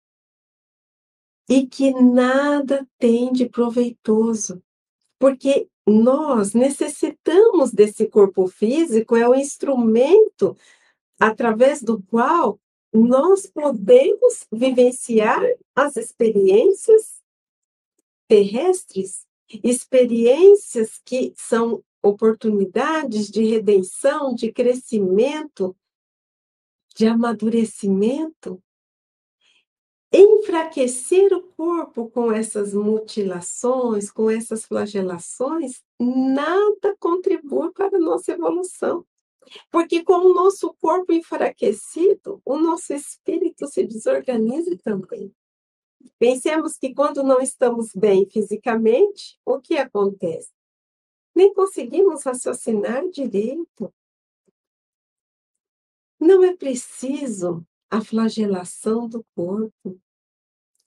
e 1.49 1.67
que 1.67 1.93
nada 1.93 2.87
tem 2.99 3.33
de 3.33 3.49
proveitoso, 3.49 4.63
porque 5.19 5.69
nós 5.89 6.53
necessitamos 6.55 7.73
desse 7.73 8.07
corpo 8.07 8.47
físico, 8.47 9.17
é 9.17 9.29
o 9.29 9.35
instrumento 9.35 10.57
através 11.19 11.83
do 11.83 12.03
qual 12.03 12.61
nós 12.93 13.47
podemos 13.47 14.47
vivenciar 14.53 15.43
as 15.75 15.97
experiências 15.97 17.19
terrestres, 18.27 19.27
experiências 19.63 21.01
que 21.05 21.33
são 21.37 21.83
oportunidades 22.03 23.31
de 23.31 23.45
redenção, 23.45 24.35
de 24.35 24.53
crescimento, 24.53 25.77
de 26.95 27.07
amadurecimento. 27.07 28.63
Enfraquecer 30.11 31.35
o 31.35 31.43
corpo 31.43 32.09
com 32.11 32.33
essas 32.33 32.73
mutilações, 32.73 34.11
com 34.11 34.31
essas 34.31 34.65
flagelações, 34.65 35.83
nada 36.01 36.97
contribui 36.99 37.71
para 37.73 37.97
a 37.97 38.01
nossa 38.01 38.33
evolução. 38.33 39.05
Porque 39.71 40.03
com 40.03 40.15
o 40.15 40.35
nosso 40.35 40.75
corpo 40.75 41.13
enfraquecido, 41.13 42.41
o 42.45 42.59
nosso 42.59 42.93
espírito 42.95 43.67
se 43.67 43.85
desorganiza 43.85 44.77
também. 44.83 45.35
Pensemos 46.19 46.79
que 46.79 46.95
quando 46.95 47.23
não 47.23 47.41
estamos 47.41 47.93
bem 47.95 48.29
fisicamente, 48.29 49.39
o 49.45 49.61
que 49.61 49.77
acontece? 49.77 50.51
Nem 51.35 51.53
conseguimos 51.53 52.25
raciocinar 52.25 53.09
direito. 53.11 53.93
Não 56.19 56.43
é 56.43 56.57
preciso 56.57 57.65
a 57.91 58.01
flagelação 58.01 59.09
do 59.09 59.27
corpo. 59.35 60.01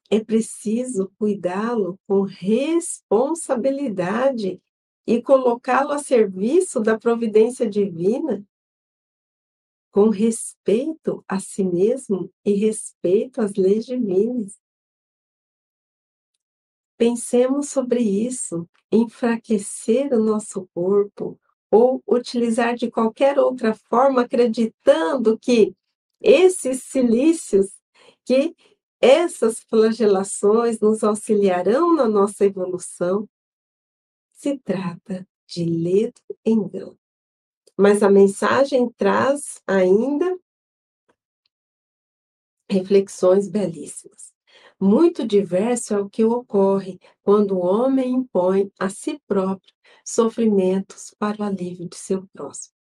É 0.09 0.23
preciso 0.23 1.11
cuidá-lo 1.17 1.99
com 2.07 2.21
responsabilidade 2.21 4.61
e 5.07 5.21
colocá-lo 5.21 5.91
a 5.91 5.99
serviço 5.99 6.79
da 6.79 6.97
providência 6.97 7.69
divina 7.69 8.45
com 9.91 10.09
respeito 10.09 11.23
a 11.27 11.39
si 11.39 11.63
mesmo 11.63 12.31
e 12.45 12.53
respeito 12.53 13.41
às 13.41 13.53
leis 13.55 13.85
divinas. 13.85 14.57
Pensemos 16.97 17.69
sobre 17.69 17.99
isso, 17.99 18.67
enfraquecer 18.91 20.13
o 20.13 20.23
nosso 20.23 20.67
corpo 20.73 21.39
ou 21.69 22.01
utilizar 22.07 22.75
de 22.75 22.89
qualquer 22.89 23.39
outra 23.39 23.73
forma, 23.73 24.21
acreditando 24.21 25.37
que 25.37 25.75
esses 26.21 26.83
silícios, 26.83 27.67
que 28.25 28.55
essas 28.99 29.59
flagelações 29.61 30.79
nos 30.79 31.03
auxiliarão 31.03 31.95
na 31.95 32.07
nossa 32.07 32.45
evolução, 32.45 33.27
se 34.31 34.57
trata 34.59 35.27
de 35.47 35.65
ledo 35.65 36.21
engano. 36.45 36.97
Mas 37.75 38.03
a 38.03 38.09
mensagem 38.09 38.89
traz 38.91 39.59
ainda 39.65 40.37
reflexões 42.69 43.47
belíssimas. 43.47 44.31
Muito 44.79 45.27
diverso 45.27 45.93
é 45.93 45.99
o 45.99 46.09
que 46.09 46.23
ocorre 46.23 46.99
quando 47.21 47.55
o 47.55 47.65
homem 47.65 48.13
impõe 48.13 48.71
a 48.79 48.89
si 48.89 49.19
próprio 49.27 49.73
sofrimentos 50.03 51.13
para 51.19 51.41
o 51.41 51.45
alívio 51.45 51.87
de 51.87 51.97
seu 51.97 52.25
próximo. 52.33 52.73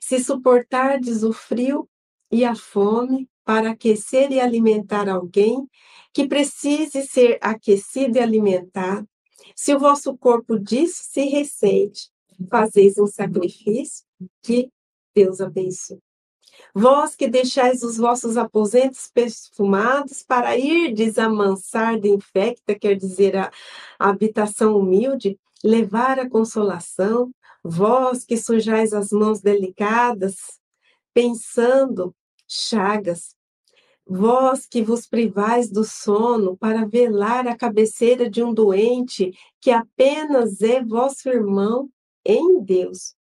Se 0.00 0.22
suportardes 0.22 1.22
o 1.22 1.32
frio 1.32 1.88
e 2.30 2.44
a 2.44 2.54
fome 2.54 3.28
para 3.44 3.70
aquecer 3.70 4.30
e 4.30 4.40
alimentar 4.40 5.08
alguém 5.08 5.68
que 6.12 6.26
precise 6.26 7.02
ser 7.02 7.38
aquecido 7.40 8.18
e 8.18 8.20
alimentado, 8.20 9.08
se 9.56 9.74
o 9.74 9.78
vosso 9.78 10.16
corpo 10.16 10.58
disso 10.58 11.02
se 11.04 11.24
ressente, 11.24 12.10
fazeis 12.48 12.98
um 12.98 13.06
sacrifício, 13.06 14.04
que 14.42 14.70
Deus 15.14 15.40
abençoe. 15.40 15.98
Vós 16.74 17.16
que 17.16 17.26
deixais 17.28 17.82
os 17.82 17.96
vossos 17.96 18.36
aposentos 18.36 19.10
perfumados 19.12 20.22
para 20.22 20.56
ir 20.56 20.94
desamansar 20.94 21.98
de 21.98 22.08
infecta, 22.08 22.78
quer 22.78 22.96
dizer, 22.96 23.36
a 23.36 23.50
habitação 23.98 24.76
humilde, 24.78 25.38
levar 25.64 26.18
a 26.18 26.28
consolação, 26.28 27.32
vós 27.62 28.24
que 28.24 28.36
sujais 28.36 28.92
as 28.92 29.10
mãos 29.10 29.40
delicadas, 29.40 30.36
pensando 31.12 32.14
chagas, 32.50 33.36
vós 34.04 34.66
que 34.66 34.82
vos 34.82 35.06
privais 35.06 35.70
do 35.70 35.84
sono 35.84 36.56
para 36.56 36.84
velar 36.84 37.46
a 37.46 37.56
cabeceira 37.56 38.28
de 38.28 38.42
um 38.42 38.52
doente 38.52 39.32
que 39.60 39.70
apenas 39.70 40.60
é 40.60 40.84
vosso 40.84 41.28
irmão 41.28 41.88
em 42.26 42.60
Deus. 42.60 43.14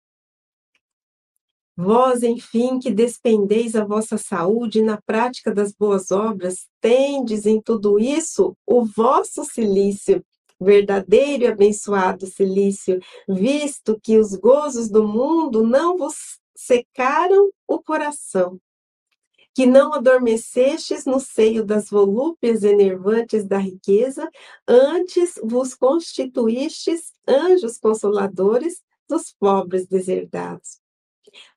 Vós, 1.77 2.23
enfim, 2.23 2.79
que 2.79 2.91
despendeis 2.91 3.75
a 3.75 3.85
vossa 3.85 4.17
saúde 4.17 4.81
na 4.81 4.99
prática 5.01 5.53
das 5.53 5.71
boas 5.71 6.11
obras, 6.11 6.67
tendes 6.81 7.45
em 7.45 7.61
tudo 7.61 7.97
isso 7.97 8.53
o 8.65 8.83
vosso 8.83 9.45
silício, 9.45 10.25
verdadeiro 10.59 11.43
e 11.43 11.47
abençoado 11.47 12.25
silício, 12.25 12.99
visto 13.29 13.97
que 14.03 14.17
os 14.17 14.35
gozos 14.35 14.89
do 14.89 15.07
mundo 15.07 15.65
não 15.65 15.97
vos 15.97 16.39
secaram 16.53 17.49
o 17.65 17.79
coração, 17.79 18.59
que 19.59 19.65
não 19.65 19.93
adormecestes 19.93 21.03
no 21.03 21.19
seio 21.19 21.65
das 21.65 21.89
volúpias 21.89 22.63
enervantes 22.63 23.43
da 23.43 23.57
riqueza, 23.57 24.25
antes 24.65 25.33
vos 25.43 25.75
constituístes 25.75 27.11
anjos 27.27 27.77
consoladores 27.77 28.81
dos 29.09 29.35
pobres 29.37 29.85
deserdados. 29.85 30.79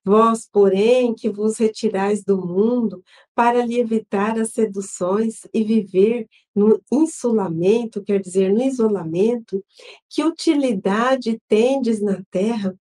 Vós, 0.05 0.49
porém, 0.51 1.15
que 1.15 1.31
vos 1.31 1.59
retirais 1.59 2.25
do 2.25 2.45
mundo 2.45 3.05
para 3.37 3.65
lhe 3.65 3.79
evitar 3.79 4.37
as 4.37 4.51
seduções 4.51 5.47
e 5.55 5.63
viver 5.63 6.27
no 6.53 6.83
insulamento, 6.91 8.03
quer 8.03 8.21
dizer, 8.21 8.53
no 8.53 8.65
isolamento, 8.65 9.65
que 10.11 10.25
utilidade 10.25 11.41
tendes 11.47 12.03
na 12.03 12.21
terra? 12.33 12.75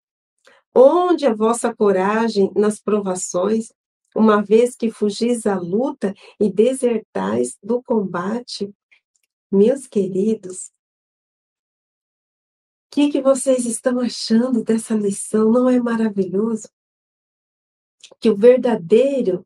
Onde 0.73 1.27
a 1.27 1.36
vossa 1.36 1.71
coragem 1.75 2.51
nas 2.55 2.79
provações, 2.79 3.71
uma 4.15 4.41
vez 4.41 4.76
que 4.76 4.91
fugis 4.91 5.45
à 5.45 5.60
luta 5.60 6.13
e 6.39 6.52
desertais 6.52 7.58
do 7.63 7.82
combate? 7.82 8.74
Meus 9.52 9.88
queridos, 9.88 10.71
o 12.88 12.93
que, 12.93 13.12
que 13.12 13.21
vocês 13.21 13.65
estão 13.65 14.00
achando 14.00 14.63
dessa 14.63 14.93
lição? 14.95 15.52
Não 15.52 15.69
é 15.69 15.80
maravilhoso? 15.80 16.69
Que 18.19 18.30
o 18.30 18.36
verdadeiro 18.36 19.45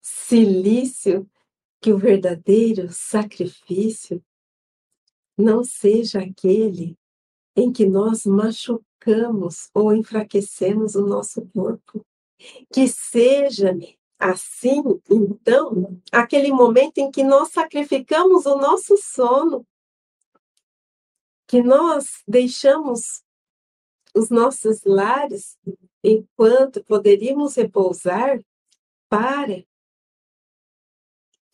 silício, 0.00 1.28
que 1.80 1.92
o 1.92 1.98
verdadeiro 1.98 2.88
sacrifício 2.90 4.24
não 5.36 5.62
seja 5.62 6.20
aquele 6.20 6.96
em 7.56 7.72
que 7.72 7.86
nós 7.86 8.24
machucamos 8.24 9.68
ou 9.74 9.92
enfraquecemos 9.92 10.94
o 10.94 11.06
nosso 11.06 11.46
corpo. 11.48 12.04
Que 12.72 12.86
seja 12.88 13.76
assim, 14.18 14.82
então, 15.08 16.00
aquele 16.12 16.52
momento 16.52 16.98
em 16.98 17.10
que 17.10 17.22
nós 17.22 17.50
sacrificamos 17.50 18.46
o 18.46 18.56
nosso 18.56 18.96
sono, 18.96 19.66
que 21.46 21.62
nós 21.62 22.22
deixamos 22.26 23.22
os 24.14 24.28
nossos 24.28 24.82
lares 24.84 25.56
enquanto 26.02 26.84
poderíamos 26.84 27.54
repousar 27.54 28.40
para 29.08 29.64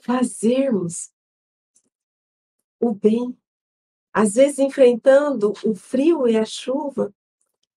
fazermos 0.01 1.11
o 2.81 2.95
bem. 2.95 3.39
Às 4.13 4.35
vezes 4.35 4.59
enfrentando 4.59 5.53
o 5.65 5.75
frio 5.75 6.29
e 6.29 6.37
a 6.37 6.45
chuva, 6.45 7.13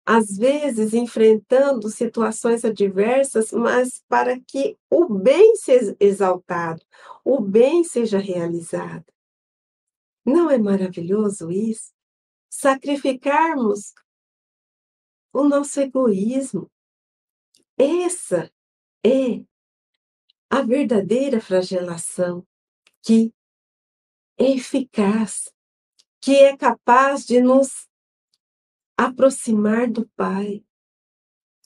às 0.07 0.37
vezes 0.37 0.95
enfrentando 0.95 1.91
situações 1.91 2.65
adversas, 2.65 3.51
mas 3.51 4.03
para 4.09 4.39
que 4.41 4.79
o 4.89 5.13
bem 5.13 5.57
seja 5.57 5.97
exaltado, 5.99 6.81
o 7.25 7.41
bem 7.41 7.83
seja 7.83 8.19
realizado. 8.19 9.05
Não 10.25 10.49
é 10.49 10.57
maravilhoso 10.57 11.51
isso? 11.51 11.97
sacrificarmos 12.57 13.93
o 15.33 15.45
nosso 15.45 15.79
egoísmo. 15.79 16.71
Essa 17.79 18.51
é 19.05 19.45
a 20.49 20.63
verdadeira 20.63 21.39
flagelação, 21.39 22.47
que 23.03 23.35
é 24.39 24.53
eficaz, 24.53 25.53
que 26.19 26.35
é 26.35 26.57
capaz 26.57 27.27
de 27.27 27.41
nos 27.43 27.87
aproximar 28.97 29.91
do 29.91 30.07
Pai. 30.17 30.65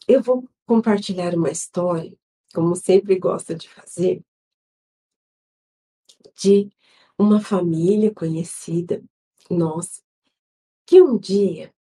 Eu 0.09 0.23
vou 0.23 0.49
compartilhar 0.67 1.35
uma 1.35 1.51
história, 1.51 2.17
como 2.55 2.75
sempre 2.75 3.19
gosto 3.19 3.55
de 3.55 3.69
fazer, 3.69 4.25
de 6.35 6.71
uma 7.19 7.41
família 7.41 8.13
conhecida 8.13 9.03
nossa, 9.49 10.03
que 10.87 11.03
um 11.03 11.19
dia 11.19 11.73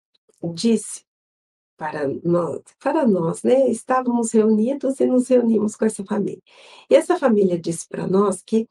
disse 0.54 1.06
para 1.78 2.08
nós, 2.24 2.62
para 2.78 3.08
nós, 3.08 3.42
né? 3.42 3.70
Estávamos 3.70 4.32
reunidos 4.32 5.00
e 5.00 5.06
nos 5.06 5.30
reunimos 5.30 5.76
com 5.78 5.86
essa 5.86 6.04
família. 6.04 6.42
E 6.90 6.96
essa 6.96 7.18
família 7.18 7.58
disse 7.58 7.88
para 7.88 8.06
nós 8.06 8.42
que 8.42 8.68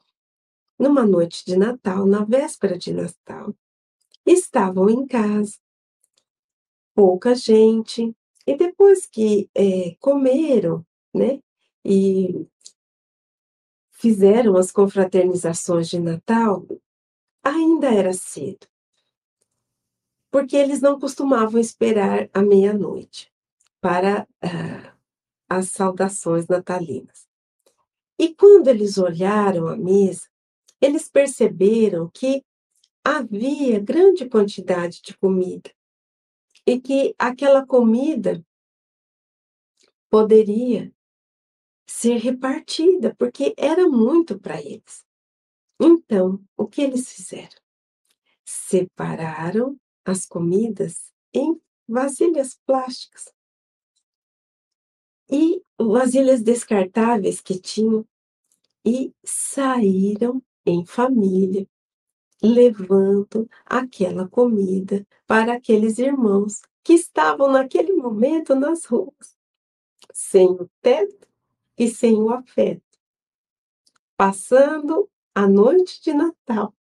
numa 0.77 1.05
noite 1.05 1.43
de 1.45 1.57
Natal, 1.57 2.05
na 2.05 2.23
véspera 2.23 2.77
de 2.77 2.93
Natal, 2.93 3.53
estavam 4.25 4.89
em 4.89 5.05
casa, 5.05 5.57
pouca 6.99 7.33
gente, 7.33 8.13
e 8.45 8.57
depois 8.57 9.05
que 9.05 9.49
é, 9.55 9.95
comeram, 10.01 10.85
né, 11.15 11.41
e 11.85 12.45
fizeram 13.91 14.57
as 14.57 14.69
confraternizações 14.69 15.87
de 15.87 15.97
Natal, 15.97 16.67
ainda 17.41 17.87
era 17.87 18.11
cedo, 18.11 18.67
porque 20.29 20.57
eles 20.57 20.81
não 20.81 20.99
costumavam 20.99 21.57
esperar 21.57 22.29
a 22.33 22.41
meia-noite 22.41 23.31
para 23.79 24.27
ah, 24.41 24.93
as 25.47 25.69
saudações 25.69 26.47
natalinas. 26.47 27.29
E 28.19 28.35
quando 28.35 28.67
eles 28.67 28.97
olharam 28.97 29.69
a 29.69 29.77
mesa, 29.77 30.27
eles 30.81 31.07
perceberam 31.07 32.09
que 32.13 32.43
havia 33.05 33.79
grande 33.79 34.27
quantidade 34.27 35.01
de 35.01 35.17
comida 35.17 35.71
e 36.69 36.79
que 36.79 37.15
aquela 37.17 37.65
comida 37.65 38.45
poderia 40.07 40.93
ser 41.87 42.17
repartida, 42.17 43.15
porque 43.15 43.55
era 43.57 43.87
muito 43.87 44.39
para 44.39 44.61
eles. 44.61 45.03
Então, 45.81 46.39
o 46.55 46.67
que 46.67 46.83
eles 46.83 47.11
fizeram? 47.11 47.57
Separaram 48.45 49.79
as 50.05 50.27
comidas 50.27 51.11
em 51.33 51.59
vasilhas 51.87 52.59
plásticas 52.67 53.33
e 55.27 55.63
vasilhas 55.75 56.43
descartáveis 56.43 57.41
que 57.41 57.59
tinham 57.59 58.07
e 58.85 59.11
saíram 59.25 60.39
em 60.67 60.85
família, 60.85 61.67
levando 62.41 63.49
aquela 63.65 64.27
comida 64.27 65.05
para 65.27 65.53
aqueles 65.53 65.99
irmãos 65.99 66.61
que 66.83 66.93
estavam 66.93 67.51
naquele 67.51 67.93
momento 67.93 68.55
nas 68.55 68.85
ruas, 68.85 69.37
sem 70.13 70.49
o 70.49 70.69
teto 70.81 71.27
e 71.77 71.87
sem 71.87 72.15
o 72.15 72.31
afeto, 72.31 72.81
passando 74.15 75.09
a 75.35 75.47
noite 75.47 76.01
de 76.01 76.13
Natal 76.13 76.73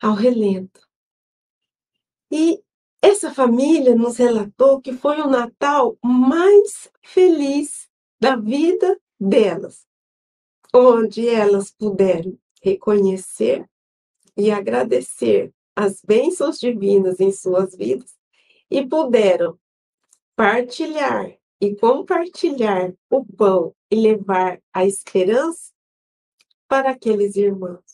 ao 0.00 0.14
relento. 0.14 0.88
E 2.30 2.62
essa 3.00 3.32
família 3.32 3.94
nos 3.94 4.16
relatou 4.16 4.80
que 4.80 4.92
foi 4.92 5.20
o 5.20 5.28
Natal 5.28 5.98
mais 6.02 6.90
feliz 7.02 7.88
da 8.20 8.36
vida 8.36 9.00
delas 9.20 9.86
onde 10.72 11.28
elas 11.28 11.70
puderam 11.70 12.38
reconhecer 12.62 13.68
e 14.36 14.50
agradecer 14.50 15.52
as 15.74 16.02
bênçãos 16.02 16.58
divinas 16.58 17.20
em 17.20 17.32
suas 17.32 17.74
vidas 17.74 18.14
e 18.70 18.86
puderam 18.86 19.58
partilhar 20.36 21.36
e 21.60 21.76
compartilhar 21.76 22.92
o 23.08 23.24
pão 23.24 23.74
e 23.90 23.96
levar 23.96 24.60
a 24.72 24.84
esperança 24.84 25.72
para 26.66 26.90
aqueles 26.90 27.36
irmãos. 27.36 27.84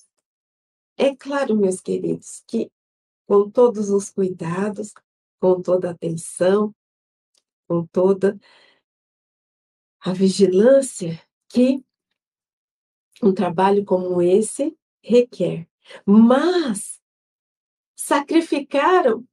É 0.96 1.14
claro, 1.14 1.56
meus 1.56 1.80
queridos, 1.80 2.42
que 2.46 2.70
com 3.26 3.50
todos 3.50 3.90
os 3.90 4.08
cuidados, 4.10 4.92
com 5.40 5.60
toda 5.60 5.88
a 5.88 5.92
atenção, 5.92 6.74
com 7.68 7.86
toda 7.86 8.38
a 10.00 10.12
vigilância 10.12 11.20
que 11.48 11.84
um 13.22 13.34
trabalho 13.34 13.84
como 13.84 14.22
esse 14.22 14.76
requer. 15.02 15.68
Mas 16.06 17.00
sacrificaram, 17.94 19.24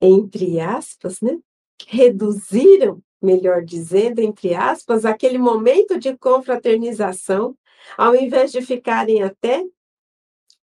entre 0.00 0.60
aspas, 0.60 1.20
né? 1.20 1.38
reduziram, 1.86 3.02
melhor 3.20 3.64
dizendo, 3.64 4.20
entre 4.20 4.54
aspas, 4.54 5.04
aquele 5.04 5.38
momento 5.38 5.98
de 5.98 6.16
confraternização, 6.16 7.56
ao 7.96 8.14
invés 8.14 8.52
de 8.52 8.62
ficarem 8.62 9.22
até 9.22 9.64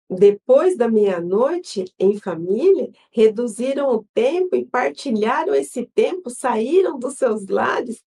depois 0.08 0.76
da 0.76 0.88
meia-noite 0.88 1.84
em 1.98 2.18
família, 2.18 2.90
reduziram 3.10 3.88
o 3.90 4.04
tempo 4.12 4.54
e 4.54 4.64
partilharam 4.64 5.54
esse 5.54 5.86
tempo, 5.86 6.28
saíram 6.28 6.98
dos 6.98 7.14
seus 7.14 7.46
lares 7.46 8.02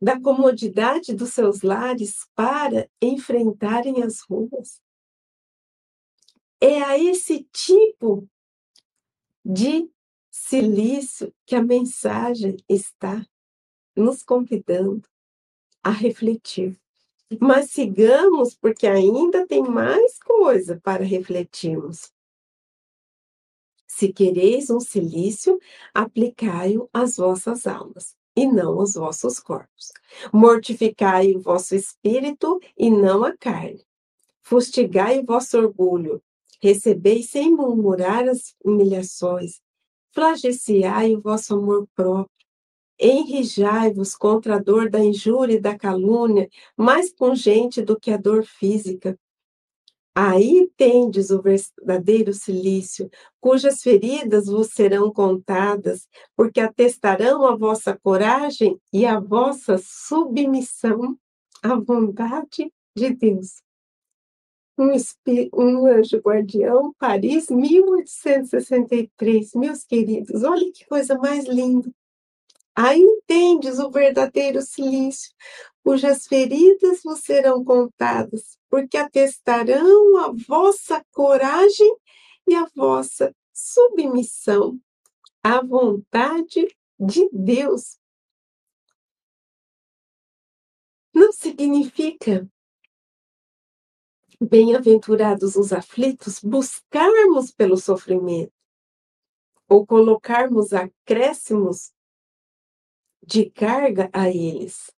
da 0.00 0.18
comodidade 0.18 1.14
dos 1.14 1.34
seus 1.34 1.60
lares 1.60 2.26
para 2.34 2.88
enfrentarem 3.02 4.02
as 4.02 4.20
ruas. 4.20 4.80
É 6.60 6.82
a 6.82 6.98
esse 6.98 7.44
tipo 7.52 8.28
de 9.44 9.90
silício 10.30 11.34
que 11.46 11.54
a 11.54 11.62
mensagem 11.62 12.56
está 12.68 13.24
nos 13.96 14.22
convidando 14.22 15.08
a 15.82 15.90
refletir. 15.90 16.78
Mas 17.40 17.70
sigamos, 17.70 18.54
porque 18.54 18.86
ainda 18.86 19.46
tem 19.46 19.62
mais 19.62 20.18
coisa 20.18 20.80
para 20.82 21.04
refletirmos. 21.04 22.12
Se 23.86 24.12
quereis 24.12 24.70
um 24.70 24.80
silício, 24.80 25.58
aplicai-o 25.94 26.88
às 26.92 27.16
vossas 27.16 27.66
almas 27.66 28.16
e 28.36 28.46
não 28.46 28.78
os 28.78 28.94
vossos 28.94 29.38
corpos. 29.38 29.92
Mortificai 30.32 31.34
o 31.34 31.40
vosso 31.40 31.74
espírito 31.74 32.60
e 32.76 32.90
não 32.90 33.24
a 33.24 33.36
carne. 33.36 33.84
Fustigai 34.42 35.20
o 35.20 35.26
vosso 35.26 35.58
orgulho. 35.58 36.22
Recebei 36.62 37.22
sem 37.22 37.50
murmurar 37.54 38.28
as 38.28 38.54
humilhações. 38.64 39.60
Flageciai 40.12 41.14
o 41.14 41.20
vosso 41.20 41.54
amor 41.54 41.88
próprio. 41.94 42.28
Enrijai-vos 42.98 44.14
contra 44.14 44.56
a 44.56 44.58
dor 44.58 44.90
da 44.90 45.02
injúria 45.02 45.54
e 45.54 45.60
da 45.60 45.76
calúnia, 45.76 46.48
mais 46.76 47.10
pungente 47.12 47.80
do 47.80 47.98
que 47.98 48.10
a 48.10 48.18
dor 48.18 48.44
física. 48.44 49.18
Aí 50.14 50.68
tendes 50.76 51.30
o 51.30 51.40
verdadeiro 51.40 52.32
silício, 52.34 53.08
cujas 53.40 53.80
feridas 53.80 54.46
vos 54.46 54.68
serão 54.68 55.10
contadas, 55.10 56.06
porque 56.36 56.60
atestarão 56.60 57.46
a 57.46 57.56
vossa 57.56 57.98
coragem 58.02 58.78
e 58.92 59.06
a 59.06 59.18
vossa 59.18 59.78
submissão 59.78 61.16
à 61.62 61.74
vontade 61.76 62.70
de 62.94 63.10
Deus. 63.14 63.62
Um, 64.80 64.92
um 65.52 65.86
anjo 65.86 66.16
guardião, 66.16 66.92
Paris, 66.98 67.50
1863. 67.50 69.52
Meus 69.54 69.84
queridos, 69.84 70.42
olha 70.42 70.72
que 70.72 70.86
coisa 70.86 71.18
mais 71.18 71.44
linda. 71.44 71.92
Aí 72.74 72.98
entendes 72.98 73.78
o 73.78 73.90
verdadeiro 73.90 74.62
silício, 74.62 75.34
cujas 75.84 76.26
feridas 76.26 77.02
vos 77.04 77.20
serão 77.20 77.62
contadas, 77.62 78.56
porque 78.70 78.96
atestarão 78.96 80.16
a 80.16 80.32
vossa 80.48 81.04
coragem 81.12 81.94
e 82.48 82.54
a 82.54 82.66
vossa 82.74 83.36
submissão 83.52 84.80
à 85.42 85.62
vontade 85.62 86.74
de 86.98 87.28
Deus. 87.30 87.98
Não 91.12 91.32
significa, 91.32 92.48
bem-aventurados 94.40 95.56
os 95.56 95.72
aflitos, 95.72 96.40
buscarmos 96.40 97.50
pelo 97.50 97.76
sofrimento 97.76 98.52
ou 99.68 99.86
colocarmos 99.86 100.72
acréscimos 100.72 101.92
de 103.22 103.50
carga 103.50 104.10
a 104.12 104.28
eles 104.28 104.90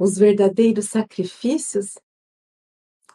os 0.00 0.16
verdadeiros 0.16 0.88
sacrifícios, 0.88 1.98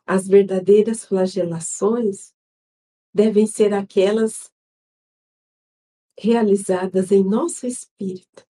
as 0.05 0.27
verdadeiras 0.27 1.03
flagelações 1.03 2.31
devem 3.11 3.47
ser 3.47 3.73
aquelas 3.73 4.53
realizadas 6.15 7.11
em 7.11 7.23
nosso 7.23 7.65
espírito. 7.65 8.45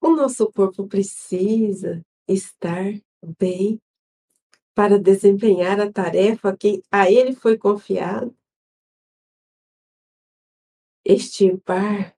O 0.00 0.16
nosso 0.16 0.50
corpo 0.50 0.88
precisa 0.88 2.02
estar 2.26 2.86
bem 3.38 3.78
para 4.78 4.96
desempenhar 4.96 5.80
a 5.80 5.92
tarefa 5.92 6.56
que 6.56 6.84
a 6.88 7.10
ele 7.10 7.34
foi 7.34 7.58
confiada. 7.58 8.32
Extirpar, 11.04 12.16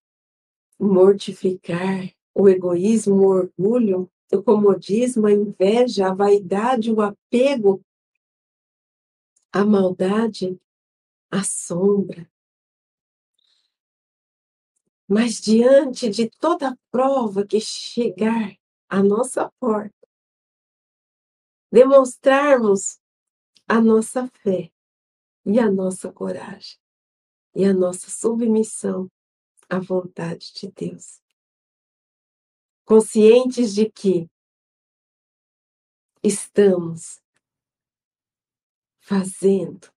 mortificar 0.78 2.14
o 2.34 2.50
egoísmo, 2.50 3.14
o 3.14 3.28
orgulho, 3.28 4.12
o 4.30 4.42
comodismo, 4.42 5.26
a 5.26 5.32
inveja, 5.32 6.08
a 6.08 6.14
vaidade, 6.14 6.92
o 6.92 7.00
apego, 7.00 7.82
a 9.50 9.64
maldade, 9.64 10.60
a 11.30 11.42
sombra. 11.42 12.30
Mas 15.08 15.40
diante 15.40 16.10
de 16.10 16.28
toda 16.28 16.78
prova 16.90 17.46
que 17.46 17.58
chegar 17.58 18.54
à 18.86 19.02
nossa 19.02 19.50
porta, 19.58 19.99
demonstrarmos 21.70 23.00
a 23.68 23.80
nossa 23.80 24.26
fé 24.42 24.70
e 25.44 25.58
a 25.58 25.70
nossa 25.70 26.12
coragem 26.12 26.78
e 27.54 27.64
a 27.64 27.72
nossa 27.72 28.10
submissão 28.10 29.10
à 29.68 29.78
vontade 29.78 30.52
de 30.54 30.70
Deus 30.70 31.20
conscientes 32.90 33.72
de 33.72 33.88
que 33.88 34.28
estamos 36.24 37.22
fazendo 38.98 39.92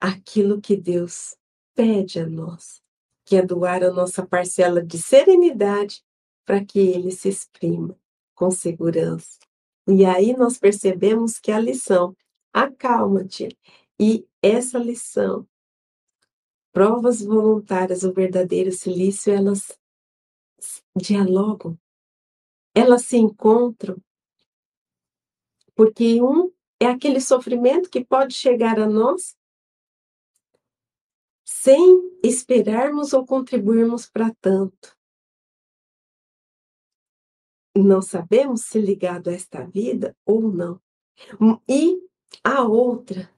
aquilo 0.00 0.60
que 0.60 0.76
Deus 0.76 1.36
pede 1.74 2.20
a 2.20 2.28
nós, 2.28 2.80
que 3.24 3.34
é 3.34 3.42
doar 3.44 3.82
a 3.82 3.90
nossa 3.90 4.24
parcela 4.24 4.80
de 4.80 4.96
serenidade 4.96 6.04
para 6.44 6.64
que 6.64 6.78
ele 6.78 7.10
se 7.10 7.28
exprima 7.28 7.98
com 8.32 8.48
segurança. 8.48 9.40
E 9.88 10.04
aí 10.04 10.36
nós 10.36 10.58
percebemos 10.58 11.38
que 11.38 11.50
a 11.50 11.58
lição, 11.58 12.16
acalma-te, 12.52 13.48
e 13.98 14.26
essa 14.42 14.78
lição, 14.78 15.46
provas 16.72 17.20
voluntárias, 17.22 18.02
o 18.02 18.12
verdadeiro 18.12 18.72
silício, 18.72 19.32
elas 19.32 19.76
dialogam 20.96 21.78
elas 22.74 23.04
se 23.06 23.16
encontram 23.16 23.96
porque 25.74 26.22
um 26.22 26.52
é 26.78 26.86
aquele 26.86 27.20
sofrimento 27.20 27.90
que 27.90 28.04
pode 28.04 28.34
chegar 28.34 28.78
a 28.78 28.86
nós 28.86 29.36
sem 31.44 32.18
esperarmos 32.22 33.12
ou 33.12 33.26
contribuirmos 33.26 34.08
para 34.08 34.32
tanto. 34.40 34.96
Não 37.76 38.02
sabemos 38.02 38.62
se 38.62 38.80
ligado 38.80 39.30
a 39.30 39.32
esta 39.32 39.64
vida 39.64 40.16
ou 40.26 40.42
não. 40.42 40.80
E 41.68 42.00
a 42.42 42.62
outra 42.62 43.30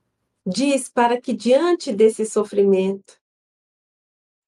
diz 0.47 0.89
para 0.89 1.21
que 1.21 1.33
diante 1.33 1.93
desse 1.93 2.25
sofrimento 2.25 3.21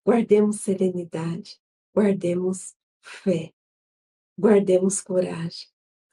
guardemos 0.05 0.61
serenidade, 0.61 1.61
guardemos 1.95 2.75
fé 3.01 3.55
guardemos 4.39 5.01
coragem 5.01 5.69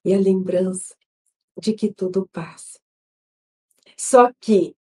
e 0.06 0.14
a 0.14 0.20
lembrança 0.20 0.96
de 1.58 1.74
que 1.74 1.92
tudo 1.92 2.28
passa. 2.32 2.80
Só 3.98 4.32
que, 4.40 4.76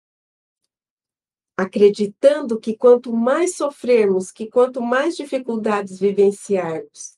acreditando 1.55 2.59
que 2.59 2.75
quanto 2.75 3.11
mais 3.13 3.55
sofrermos, 3.55 4.31
que 4.31 4.47
quanto 4.47 4.81
mais 4.81 5.15
dificuldades 5.15 5.99
vivenciarmos, 5.99 7.17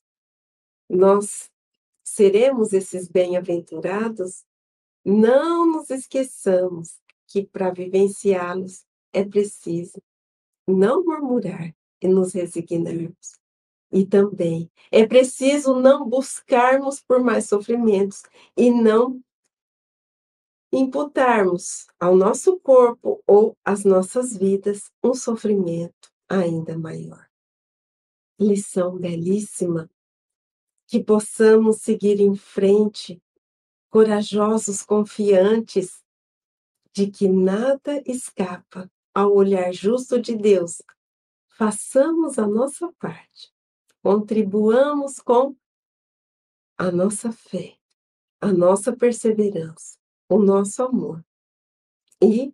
nós 0.90 1.50
seremos 2.10 2.74
esses 2.74 3.08
bem-aventurados, 3.08 4.44
não 5.06 5.66
nos 5.66 5.90
esqueçamos 5.90 7.00
que 7.28 7.46
para 7.46 7.72
vivenciá-los 7.72 8.86
é 9.14 9.24
preciso 9.24 10.02
não 10.68 11.04
murmurar 11.04 11.74
e 12.02 12.08
nos 12.08 12.34
resignarmos. 12.34 13.40
E 13.92 14.06
também 14.06 14.70
é 14.92 15.06
preciso 15.06 15.74
não 15.74 16.08
buscarmos 16.08 17.02
por 17.02 17.24
mais 17.24 17.48
sofrimentos 17.48 18.24
e 18.56 18.70
não 18.70 19.22
imputarmos 20.72 21.88
ao 22.00 22.16
nosso 22.16 22.60
corpo 22.60 23.24
ou 23.26 23.58
às 23.66 23.84
nossas 23.84 24.38
vidas 24.38 24.92
um 25.04 25.16
sofrimento 25.16 26.12
ainda 26.28 26.78
maior. 26.78 27.28
Lição 28.40 28.96
belíssima, 28.96 29.90
que 30.90 31.02
possamos 31.02 31.78
seguir 31.78 32.20
em 32.20 32.36
frente, 32.36 33.22
corajosos, 33.90 34.82
confiantes 34.82 36.04
de 36.92 37.10
que 37.10 37.30
nada 37.30 38.04
escapa 38.06 38.92
ao 39.14 39.34
olhar 39.34 39.72
justo 39.72 40.20
de 40.20 40.36
Deus. 40.36 40.82
Façamos 41.48 42.38
a 42.38 42.48
nossa 42.48 42.92
parte 43.00 43.54
contribuamos 44.02 45.20
com 45.20 45.56
a 46.78 46.92
nossa 46.92 47.32
fé, 47.32 47.78
a 48.42 48.52
nossa 48.52 48.96
perseverança, 48.96 49.98
o 50.30 50.40
nosso 50.40 50.84
amor 50.84 51.24
e 52.22 52.54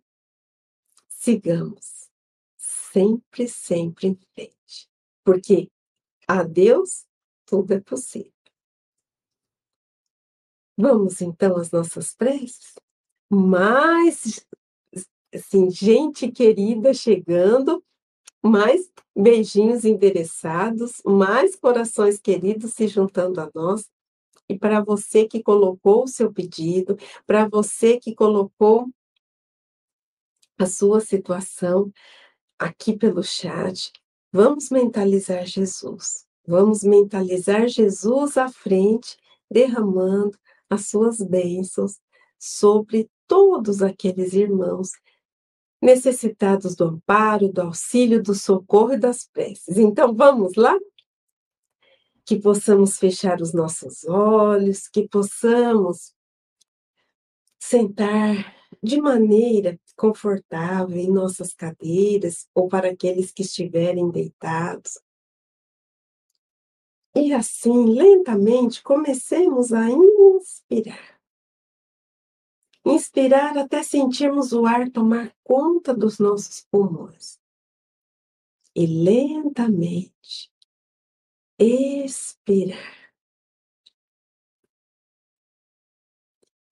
sigamos 1.08 2.10
sempre, 2.56 3.48
sempre 3.48 4.08
em 4.08 4.16
frente, 4.34 4.88
porque 5.24 5.70
a 6.26 6.42
Deus 6.42 7.06
tudo 7.46 7.72
é 7.72 7.80
possível. 7.80 8.32
Vamos 10.76 11.22
então 11.22 11.56
às 11.56 11.70
nossas 11.70 12.14
preces? 12.14 12.74
Mais, 13.30 14.44
assim, 15.34 15.70
gente 15.70 16.30
querida 16.30 16.92
chegando, 16.92 17.82
mais 18.42 18.90
beijinhos 19.16 19.84
endereçados, 19.84 21.00
mais 21.04 21.56
corações 21.56 22.20
queridos 22.20 22.74
se 22.74 22.86
juntando 22.86 23.40
a 23.40 23.50
nós. 23.54 23.90
E 24.48 24.58
para 24.58 24.84
você 24.84 25.26
que 25.26 25.42
colocou 25.42 26.04
o 26.04 26.08
seu 26.08 26.32
pedido, 26.32 26.96
para 27.26 27.48
você 27.48 27.98
que 27.98 28.14
colocou 28.14 28.88
a 30.58 30.66
sua 30.66 31.00
situação 31.00 31.90
aqui 32.58 32.96
pelo 32.96 33.22
chat, 33.22 33.90
vamos 34.32 34.70
mentalizar 34.70 35.44
Jesus. 35.46 36.25
Vamos 36.46 36.82
mentalizar 36.82 37.68
Jesus 37.68 38.36
à 38.36 38.48
frente, 38.48 39.16
derramando 39.50 40.38
as 40.70 40.88
suas 40.88 41.18
bênçãos 41.18 41.98
sobre 42.38 43.10
todos 43.26 43.82
aqueles 43.82 44.32
irmãos 44.32 44.90
necessitados 45.82 46.74
do 46.74 46.84
amparo, 46.84 47.52
do 47.52 47.62
auxílio, 47.62 48.22
do 48.22 48.34
socorro 48.34 48.94
e 48.94 48.98
das 48.98 49.24
preces. 49.24 49.76
Então, 49.76 50.14
vamos 50.14 50.54
lá? 50.56 50.76
Que 52.24 52.38
possamos 52.40 52.98
fechar 52.98 53.40
os 53.40 53.52
nossos 53.52 54.04
olhos, 54.04 54.88
que 54.88 55.08
possamos 55.08 56.14
sentar 57.58 58.54
de 58.82 59.00
maneira 59.00 59.78
confortável 59.96 60.96
em 60.96 61.10
nossas 61.10 61.54
cadeiras 61.54 62.48
ou 62.54 62.68
para 62.68 62.90
aqueles 62.90 63.32
que 63.32 63.42
estiverem 63.42 64.10
deitados. 64.10 65.00
E 67.18 67.32
assim, 67.32 67.86
lentamente, 67.86 68.82
comecemos 68.82 69.72
a 69.72 69.88
inspirar. 69.88 71.18
Inspirar 72.84 73.56
até 73.56 73.82
sentirmos 73.82 74.52
o 74.52 74.66
ar 74.66 74.90
tomar 74.90 75.34
conta 75.42 75.94
dos 75.94 76.18
nossos 76.18 76.66
pulmões. 76.70 77.40
E 78.74 78.86
lentamente 78.86 80.52
expirar. 81.58 83.10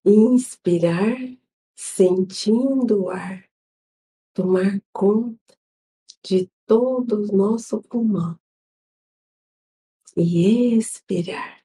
Inspirar, 0.04 1.16
sentindo 1.74 3.04
o 3.04 3.08
ar 3.08 3.48
tomar 4.34 4.78
conta 4.92 5.58
de 6.22 6.50
todo 6.66 7.22
o 7.22 7.34
nosso 7.34 7.80
pulmão. 7.84 8.38
E 10.16 10.76
expirar 10.76 11.64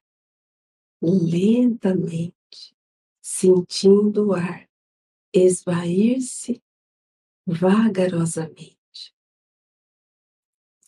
lentamente 1.00 2.34
sentindo 3.22 4.28
o 4.28 4.34
ar 4.34 4.68
esvair-se 5.32 6.62
vagarosamente. 7.46 9.14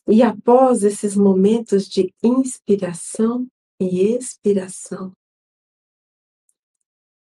E 0.08 0.22
após 0.22 0.82
esses 0.82 1.16
momentos 1.16 1.88
de 1.88 2.12
inspiração 2.22 3.48
e 3.80 4.00
expiração, 4.16 5.12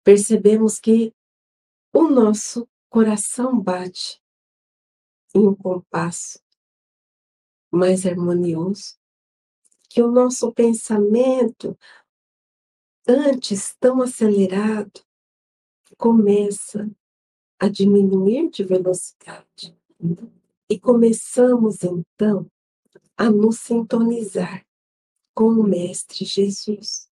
percebemos 0.05 0.79
que 0.79 1.13
o 1.93 2.09
nosso 2.09 2.69
coração 2.91 3.59
bate 3.59 4.23
em 5.35 5.47
um 5.47 5.55
compasso 5.55 6.39
mais 7.73 8.07
harmonioso, 8.07 8.99
que 9.97 10.03
o 10.03 10.11
nosso 10.11 10.53
pensamento 10.53 11.75
antes 13.09 13.75
tão 13.81 14.03
acelerado, 14.03 15.01
começa 15.97 16.87
a 17.59 17.67
diminuir 17.67 18.51
de 18.51 18.63
velocidade. 18.63 19.75
E 20.69 20.79
começamos 20.79 21.83
então 21.83 22.47
a 23.17 23.31
nos 23.31 23.61
sintonizar 23.61 24.67
com 25.35 25.49
o 25.49 25.63
Mestre 25.63 26.27
Jesus, 26.27 27.11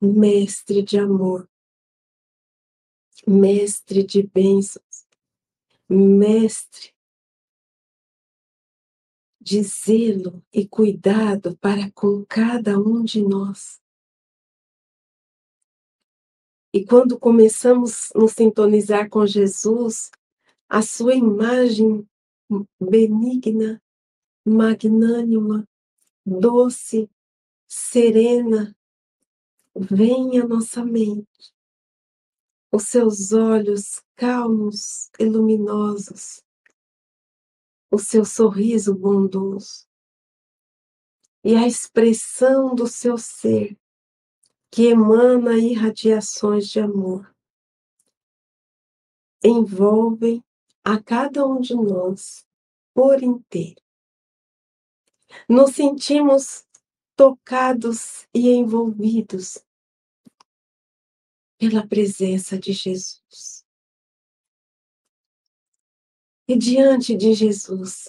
Mestre 0.00 0.82
de 0.82 0.98
amor, 0.98 1.48
Mestre 3.24 4.02
de 4.02 4.24
bênçãos, 4.24 5.06
Mestre 5.88 6.95
de 9.46 9.62
zelo 9.62 10.44
e 10.52 10.66
cuidado 10.66 11.56
para 11.58 11.88
com 11.92 12.26
cada 12.26 12.76
um 12.80 13.04
de 13.04 13.22
nós. 13.22 13.80
E 16.74 16.84
quando 16.84 17.16
começamos 17.16 18.10
a 18.12 18.18
nos 18.18 18.32
sintonizar 18.32 19.08
com 19.08 19.24
Jesus, 19.24 20.10
a 20.68 20.82
sua 20.82 21.14
imagem 21.14 22.04
benigna, 22.80 23.80
magnânima, 24.44 25.64
doce, 26.26 27.08
serena, 27.68 28.76
vem 29.76 30.40
à 30.40 30.44
nossa 30.44 30.84
mente. 30.84 31.54
Os 32.72 32.88
seus 32.88 33.30
olhos 33.30 34.02
calmos 34.16 35.08
e 35.20 35.24
luminosos, 35.24 36.42
o 37.96 37.98
seu 37.98 38.26
sorriso 38.26 38.94
bondoso 38.94 39.88
e 41.42 41.56
a 41.56 41.66
expressão 41.66 42.74
do 42.74 42.86
seu 42.86 43.16
ser 43.16 43.74
que 44.70 44.88
emana 44.88 45.56
irradiações 45.56 46.68
de 46.68 46.78
amor, 46.78 47.34
envolvem 49.42 50.44
a 50.84 51.02
cada 51.02 51.46
um 51.46 51.58
de 51.58 51.74
nós 51.74 52.46
por 52.92 53.22
inteiro. 53.22 53.80
Nos 55.48 55.74
sentimos 55.74 56.66
tocados 57.16 58.28
e 58.34 58.50
envolvidos 58.50 59.58
pela 61.56 61.86
presença 61.86 62.58
de 62.58 62.74
Jesus. 62.74 63.65
E 66.48 66.56
diante 66.56 67.16
de 67.16 67.34
Jesus, 67.34 68.08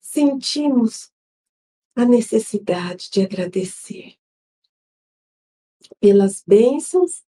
sentimos 0.00 1.12
a 1.94 2.04
necessidade 2.04 3.08
de 3.10 3.22
agradecer 3.22 4.18
pelas 6.00 6.42
bênçãos, 6.42 7.24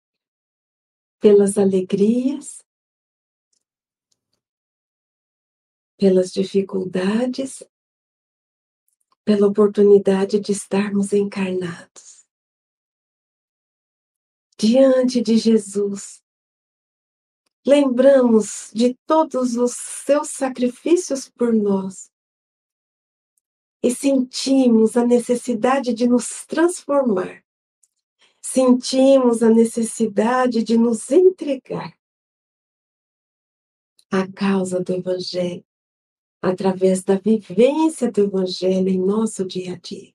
pelas 1.19 1.57
alegrias, 1.57 2.63
pelas 5.97 6.31
dificuldades, 6.31 7.63
pela 9.23 9.47
oportunidade 9.47 10.39
de 10.39 10.51
estarmos 10.51 11.13
encarnados. 11.13 12.25
Diante 14.57 15.21
de 15.21 15.37
Jesus, 15.37 16.20
lembramos 17.65 18.71
de 18.73 18.95
todos 19.05 19.55
os 19.55 19.73
seus 19.73 20.29
sacrifícios 20.29 21.29
por 21.29 21.53
nós 21.53 22.11
e 23.83 23.93
sentimos 23.93 24.95
a 24.95 25.05
necessidade 25.05 25.93
de 25.93 26.07
nos 26.07 26.45
transformar, 26.45 27.43
sentimos 28.39 29.41
a 29.41 29.49
necessidade 29.49 30.63
de 30.63 30.77
nos 30.77 31.09
entregar 31.11 31.97
à 34.11 34.31
causa 34.31 34.79
do 34.79 34.93
Evangelho, 34.93 35.65
através 36.41 37.03
da 37.03 37.15
vivência 37.15 38.11
do 38.11 38.21
Evangelho 38.21 38.89
em 38.89 38.99
nosso 38.99 39.45
dia 39.45 39.75
a 39.75 39.77
dia. 39.77 40.13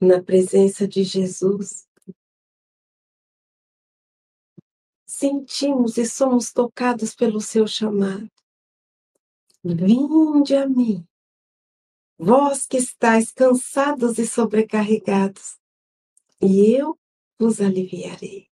Na 0.00 0.22
presença 0.22 0.88
de 0.88 1.04
Jesus, 1.04 1.86
sentimos 5.24 5.96
e 5.96 6.04
somos 6.04 6.52
tocados 6.52 7.14
pelo 7.14 7.40
seu 7.40 7.66
chamado. 7.66 8.30
Vinde 9.64 10.54
a 10.54 10.68
mim, 10.68 11.08
vós 12.18 12.66
que 12.66 12.76
estáis 12.76 13.32
cansados 13.32 14.18
e 14.18 14.26
sobrecarregados, 14.26 15.58
e 16.42 16.74
eu 16.74 16.98
vos 17.38 17.58
aliviarei. 17.62 18.50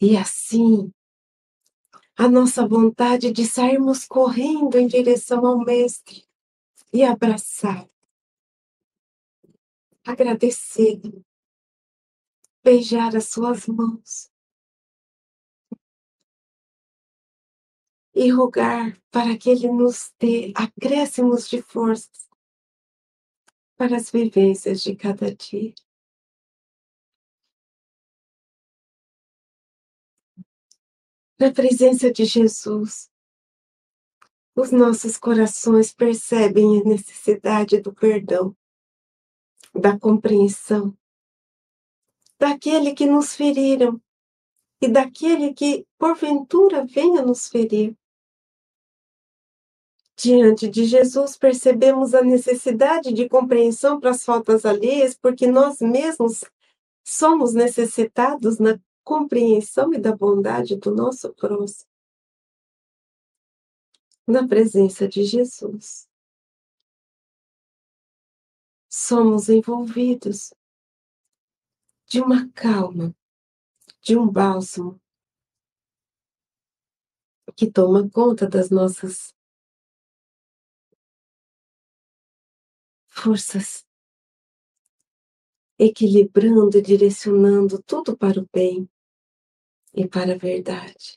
E 0.00 0.16
assim, 0.16 0.92
a 2.16 2.28
nossa 2.28 2.66
vontade 2.66 3.30
de 3.30 3.46
sairmos 3.46 4.04
correndo 4.04 4.78
em 4.78 4.88
direção 4.88 5.46
ao 5.46 5.58
Mestre 5.58 6.26
e 6.92 7.04
abraçar, 7.04 7.88
agradecer, 10.04 11.00
beijar 12.62 13.16
as 13.16 13.26
suas 13.26 13.66
mãos, 13.66 14.30
e 18.14 18.28
rogar 18.30 19.00
para 19.10 19.36
que 19.38 19.50
Ele 19.50 19.68
nos 19.68 20.12
dê 20.18 20.52
acréscimos 20.54 21.48
de 21.48 21.62
forças 21.62 22.28
para 23.76 23.96
as 23.96 24.10
vivências 24.10 24.82
de 24.82 24.94
cada 24.94 25.34
dia. 25.34 25.74
Na 31.38 31.50
presença 31.50 32.12
de 32.12 32.26
Jesus, 32.26 33.10
os 34.54 34.70
nossos 34.70 35.16
corações 35.16 35.90
percebem 35.90 36.82
a 36.82 36.84
necessidade 36.84 37.80
do 37.80 37.94
perdão, 37.94 38.54
da 39.72 39.98
compreensão, 39.98 40.94
daquele 42.40 42.94
que 42.94 43.04
nos 43.04 43.36
feriram 43.36 44.00
e 44.80 44.88
daquele 44.88 45.52
que 45.52 45.86
porventura 45.98 46.86
venha 46.86 47.20
nos 47.20 47.46
ferir. 47.46 47.94
Diante 50.16 50.66
de 50.66 50.86
Jesus, 50.86 51.36
percebemos 51.36 52.14
a 52.14 52.22
necessidade 52.22 53.12
de 53.12 53.28
compreensão 53.28 54.00
para 54.00 54.10
as 54.10 54.24
faltas 54.24 54.64
alheias, 54.64 55.14
porque 55.14 55.46
nós 55.46 55.80
mesmos 55.80 56.42
somos 57.04 57.52
necessitados 57.52 58.58
na 58.58 58.80
compreensão 59.04 59.92
e 59.92 59.98
da 59.98 60.16
bondade 60.16 60.76
do 60.76 60.94
nosso 60.94 61.34
próximo. 61.34 61.90
Na 64.26 64.46
presença 64.46 65.06
de 65.06 65.24
Jesus, 65.24 66.08
somos 68.88 69.48
envolvidos 69.48 70.54
de 72.10 72.20
uma 72.20 72.50
calma, 72.50 73.14
de 74.02 74.18
um 74.18 74.28
bálsamo 74.28 75.00
que 77.56 77.70
toma 77.70 78.10
conta 78.10 78.48
das 78.48 78.68
nossas 78.68 79.32
forças, 83.06 83.86
equilibrando 85.78 86.78
e 86.78 86.82
direcionando 86.82 87.80
tudo 87.80 88.16
para 88.16 88.40
o 88.40 88.48
bem 88.52 88.90
e 89.94 90.08
para 90.08 90.34
a 90.34 90.38
verdade. 90.38 91.16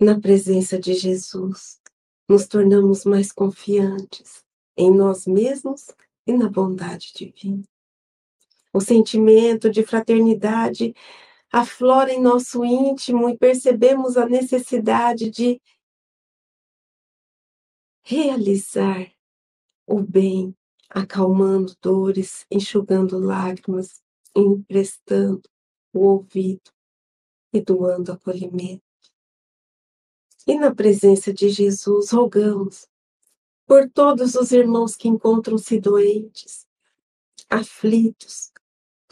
Na 0.00 0.20
presença 0.20 0.80
de 0.80 0.94
Jesus, 0.94 1.80
nos 2.28 2.48
tornamos 2.48 3.04
mais 3.04 3.30
confiantes 3.30 4.44
em 4.76 4.92
nós 4.92 5.28
mesmos 5.28 5.94
e 6.26 6.32
na 6.32 6.48
bondade 6.48 7.12
divina. 7.14 7.71
O 8.72 8.80
sentimento 8.80 9.70
de 9.70 9.82
fraternidade 9.84 10.94
aflora 11.52 12.12
em 12.12 12.20
nosso 12.20 12.64
íntimo 12.64 13.28
e 13.28 13.36
percebemos 13.36 14.16
a 14.16 14.26
necessidade 14.26 15.30
de 15.30 15.60
realizar 18.02 19.12
o 19.86 20.00
bem 20.00 20.56
acalmando 20.88 21.74
dores, 21.80 22.46
enxugando 22.50 23.18
lágrimas, 23.18 24.02
emprestando 24.34 25.42
o 25.92 26.00
ouvido 26.00 26.70
e 27.52 27.60
doando 27.60 28.12
acolhimento. 28.12 28.82
E 30.46 30.56
na 30.56 30.74
presença 30.74 31.32
de 31.32 31.48
Jesus, 31.48 32.10
rogamos 32.10 32.88
por 33.66 33.88
todos 33.90 34.34
os 34.34 34.50
irmãos 34.52 34.96
que 34.96 35.08
encontram-se 35.08 35.78
doentes, 35.78 36.66
aflitos, 37.48 38.51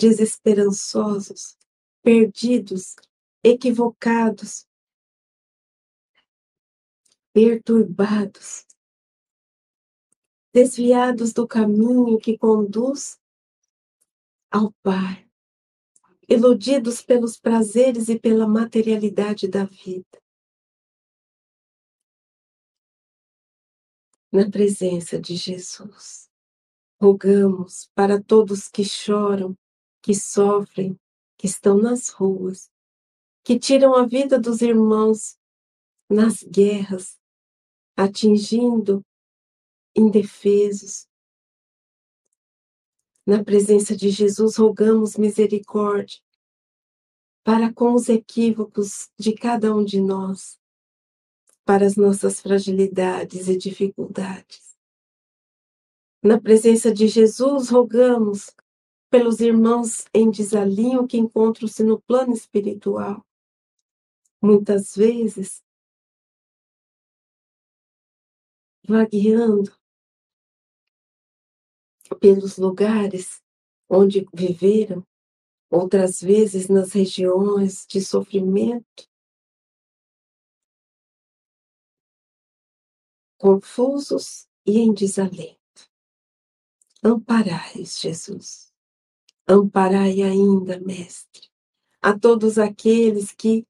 desesperançosos, 0.00 1.58
perdidos, 2.02 2.96
equivocados, 3.44 4.66
perturbados, 7.34 8.66
desviados 10.54 11.34
do 11.34 11.46
caminho 11.46 12.18
que 12.18 12.38
conduz 12.38 13.20
ao 14.50 14.72
Pai, 14.82 15.30
iludidos 16.26 17.02
pelos 17.02 17.38
prazeres 17.38 18.08
e 18.08 18.18
pela 18.18 18.48
materialidade 18.48 19.46
da 19.48 19.64
vida. 19.64 20.18
Na 24.32 24.50
presença 24.50 25.20
de 25.20 25.36
Jesus, 25.36 26.30
rogamos 26.98 27.90
para 27.94 28.22
todos 28.22 28.66
que 28.66 28.84
choram, 28.84 29.56
que 30.02 30.14
sofrem, 30.14 30.98
que 31.36 31.46
estão 31.46 31.76
nas 31.78 32.08
ruas, 32.08 32.70
que 33.44 33.58
tiram 33.58 33.94
a 33.94 34.06
vida 34.06 34.38
dos 34.38 34.60
irmãos 34.60 35.38
nas 36.08 36.42
guerras, 36.42 37.18
atingindo 37.96 39.04
indefesos. 39.94 41.06
Na 43.26 43.44
presença 43.44 43.96
de 43.96 44.10
Jesus, 44.10 44.56
rogamos 44.56 45.16
misericórdia 45.16 46.20
para 47.42 47.72
com 47.72 47.94
os 47.94 48.08
equívocos 48.08 49.10
de 49.18 49.34
cada 49.34 49.74
um 49.74 49.84
de 49.84 50.00
nós, 50.00 50.58
para 51.64 51.86
as 51.86 51.96
nossas 51.96 52.40
fragilidades 52.40 53.48
e 53.48 53.56
dificuldades. 53.56 54.76
Na 56.22 56.38
presença 56.38 56.92
de 56.92 57.08
Jesus, 57.08 57.70
rogamos 57.70 58.50
pelos 59.10 59.40
irmãos 59.40 60.04
em 60.14 60.30
desalinho 60.30 61.06
que 61.06 61.18
encontram-se 61.18 61.82
no 61.82 62.00
plano 62.00 62.32
espiritual. 62.32 63.26
Muitas 64.40 64.94
vezes, 64.94 65.62
vagueando 68.86 69.76
pelos 72.20 72.56
lugares 72.56 73.42
onde 73.88 74.26
viveram, 74.32 75.04
outras 75.70 76.20
vezes 76.20 76.68
nas 76.68 76.92
regiões 76.92 77.86
de 77.86 78.00
sofrimento, 78.00 79.08
confusos 83.36 84.48
e 84.66 84.78
em 84.78 84.92
desalento. 84.92 85.58
Amparai, 87.02 87.84
Jesus. 87.84 88.69
Amparai 89.52 90.22
ainda, 90.22 90.78
Mestre, 90.78 91.50
a 92.00 92.16
todos 92.16 92.56
aqueles 92.56 93.32
que 93.32 93.66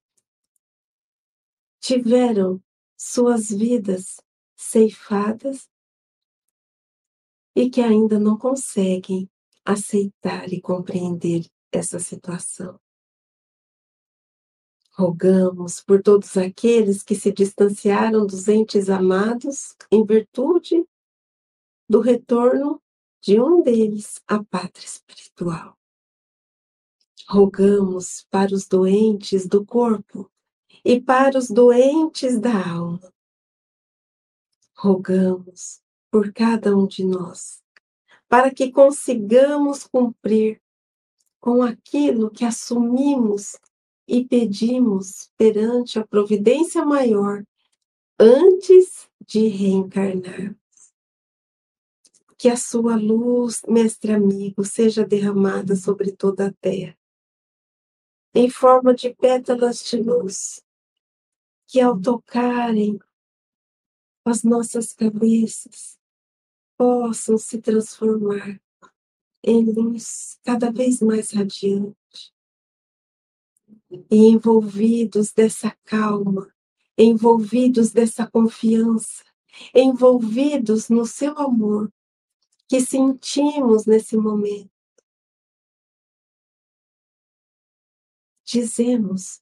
tiveram 1.79 2.61
suas 2.95 3.49
vidas 3.49 4.21
ceifadas 4.55 5.67
e 7.55 7.67
que 7.67 7.81
ainda 7.81 8.19
não 8.19 8.37
conseguem 8.37 9.27
aceitar 9.65 10.53
e 10.53 10.61
compreender 10.61 11.49
essa 11.71 11.97
situação. 11.97 12.79
Rogamos 14.91 15.81
por 15.81 16.03
todos 16.03 16.37
aqueles 16.37 17.01
que 17.01 17.15
se 17.15 17.31
distanciaram 17.31 18.27
dos 18.27 18.47
entes 18.47 18.87
amados 18.87 19.75
em 19.91 20.05
virtude 20.05 20.87
do 21.89 22.01
retorno 22.01 22.80
de 23.21 23.39
um 23.39 23.61
deles 23.61 24.19
à 24.27 24.43
pátria 24.43 24.85
espiritual. 24.85 25.77
Rogamos 27.29 28.25
para 28.29 28.53
os 28.53 28.67
doentes 28.67 29.47
do 29.47 29.65
corpo 29.65 30.29
e 30.83 30.99
para 30.99 31.37
os 31.37 31.47
doentes 31.47 32.39
da 32.39 32.69
alma. 32.69 33.13
Rogamos 34.75 35.81
por 36.09 36.33
cada 36.33 36.75
um 36.75 36.87
de 36.87 37.05
nós, 37.05 37.61
para 38.27 38.53
que 38.53 38.71
consigamos 38.71 39.85
cumprir 39.85 40.59
com 41.39 41.61
aquilo 41.61 42.29
que 42.29 42.43
assumimos 42.43 43.57
e 44.07 44.25
pedimos 44.25 45.31
perante 45.37 45.99
a 45.99 46.05
providência 46.05 46.83
maior 46.83 47.43
antes 48.19 49.09
de 49.25 49.47
reencarnar. 49.47 50.60
Que 52.41 52.49
a 52.49 52.57
sua 52.57 52.95
luz, 52.95 53.61
mestre 53.67 54.13
amigo, 54.13 54.65
seja 54.65 55.05
derramada 55.05 55.75
sobre 55.75 56.11
toda 56.11 56.47
a 56.47 56.53
terra, 56.53 56.97
em 58.33 58.49
forma 58.49 58.95
de 58.95 59.13
pétalas 59.13 59.83
de 59.83 59.97
luz, 59.97 60.65
que 61.67 61.79
ao 61.79 62.01
tocarem 62.01 62.99
as 64.25 64.41
nossas 64.41 64.91
cabeças, 64.91 65.99
possam 66.75 67.37
se 67.37 67.61
transformar 67.61 68.59
em 69.43 69.63
luz 69.63 70.39
cada 70.43 70.71
vez 70.71 70.99
mais 70.99 71.29
radiante. 71.29 72.33
E 74.09 74.15
envolvidos 74.15 75.31
dessa 75.31 75.77
calma, 75.83 76.51
envolvidos 76.97 77.91
dessa 77.91 78.25
confiança, 78.25 79.23
envolvidos 79.75 80.89
no 80.89 81.05
seu 81.05 81.37
amor 81.37 81.93
que 82.71 82.79
sentimos 82.79 83.85
nesse 83.85 84.15
momento. 84.15 84.71
Dizemos 88.45 89.41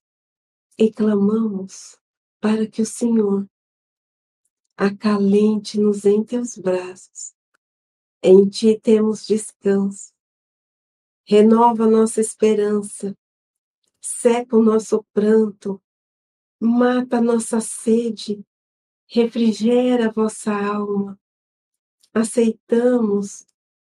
e 0.76 0.92
clamamos 0.92 2.02
para 2.42 2.68
que 2.68 2.82
o 2.82 2.86
Senhor 2.88 3.48
acalente-nos 4.76 6.06
em 6.06 6.24
teus 6.24 6.58
braços. 6.58 7.36
Em 8.24 8.50
ti 8.50 8.80
temos 8.80 9.28
descanso. 9.28 10.12
Renova 11.24 11.86
nossa 11.86 12.20
esperança, 12.20 13.16
seca 14.02 14.58
o 14.58 14.64
nosso 14.64 15.06
pranto, 15.14 15.80
mata 16.60 17.22
nossa 17.22 17.62
sede, 17.62 18.44
refrigera 19.08 20.08
a 20.08 20.12
vossa 20.12 20.52
alma. 20.52 21.16
Aceitamos 22.20 23.46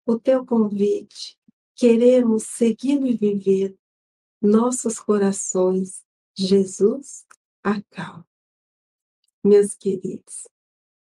o 0.07 0.19
teu 0.19 0.47
convite, 0.47 1.39
queremos 1.75 2.45
segui-lo 2.45 3.07
e 3.07 3.17
viver. 3.17 3.77
Nossos 4.41 4.99
corações, 4.99 6.03
Jesus, 6.35 7.27
acalma. 7.63 8.27
Meus 9.45 9.75
queridos, 9.75 10.49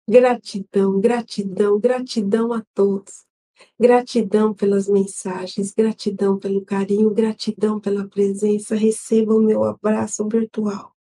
Gratidão, 0.09 1.01
gratidão, 1.01 1.79
gratidão 1.79 2.53
a 2.53 2.65
todos. 2.73 3.27
Gratidão 3.79 4.55
pelas 4.55 4.89
mensagens, 4.89 5.75
gratidão 5.75 6.39
pelo 6.39 6.65
carinho, 6.65 7.13
gratidão 7.13 7.81
pela 7.81 8.09
presença. 8.09 8.77
Receba 8.77 9.35
o 9.35 9.43
meu 9.43 9.65
abraço 9.65 10.27
virtual. 10.29 10.97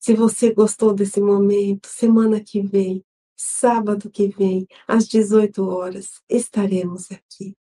Se 0.00 0.14
você 0.14 0.52
gostou 0.52 0.94
desse 0.94 1.20
momento, 1.20 1.86
semana 1.86 2.40
que 2.40 2.62
vem, 2.62 3.04
sábado 3.36 4.10
que 4.10 4.28
vem, 4.28 4.66
às 4.86 5.06
18 5.06 5.62
horas, 5.68 6.22
estaremos 6.28 7.10
aqui. 7.10 7.54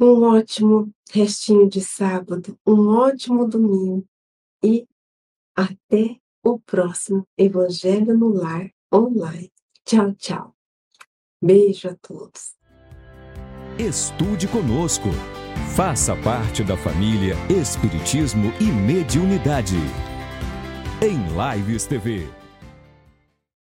Um 0.00 0.22
ótimo 0.22 0.92
restinho 1.10 1.68
de 1.68 1.80
sábado, 1.80 2.56
um 2.66 2.88
ótimo 2.88 3.48
domingo 3.48 4.06
e 4.62 4.86
até 5.56 6.20
o 6.44 6.60
próximo 6.60 7.26
Evangelho 7.36 8.16
no 8.16 8.28
Lar 8.28 8.70
online. 8.94 9.50
Tchau, 9.84 10.14
tchau. 10.14 10.54
Beijo 11.42 11.88
a 11.88 11.96
todos. 11.96 12.56
Estude 13.78 14.46
conosco. 14.48 15.08
Faça 15.74 16.16
parte 16.16 16.64
da 16.64 16.76
família 16.76 17.34
Espiritismo 17.48 18.52
e 18.60 18.64
Mediunidade. 18.64 19.76
Em 21.00 21.18
Lives 21.56 21.86
TV. 21.86 22.37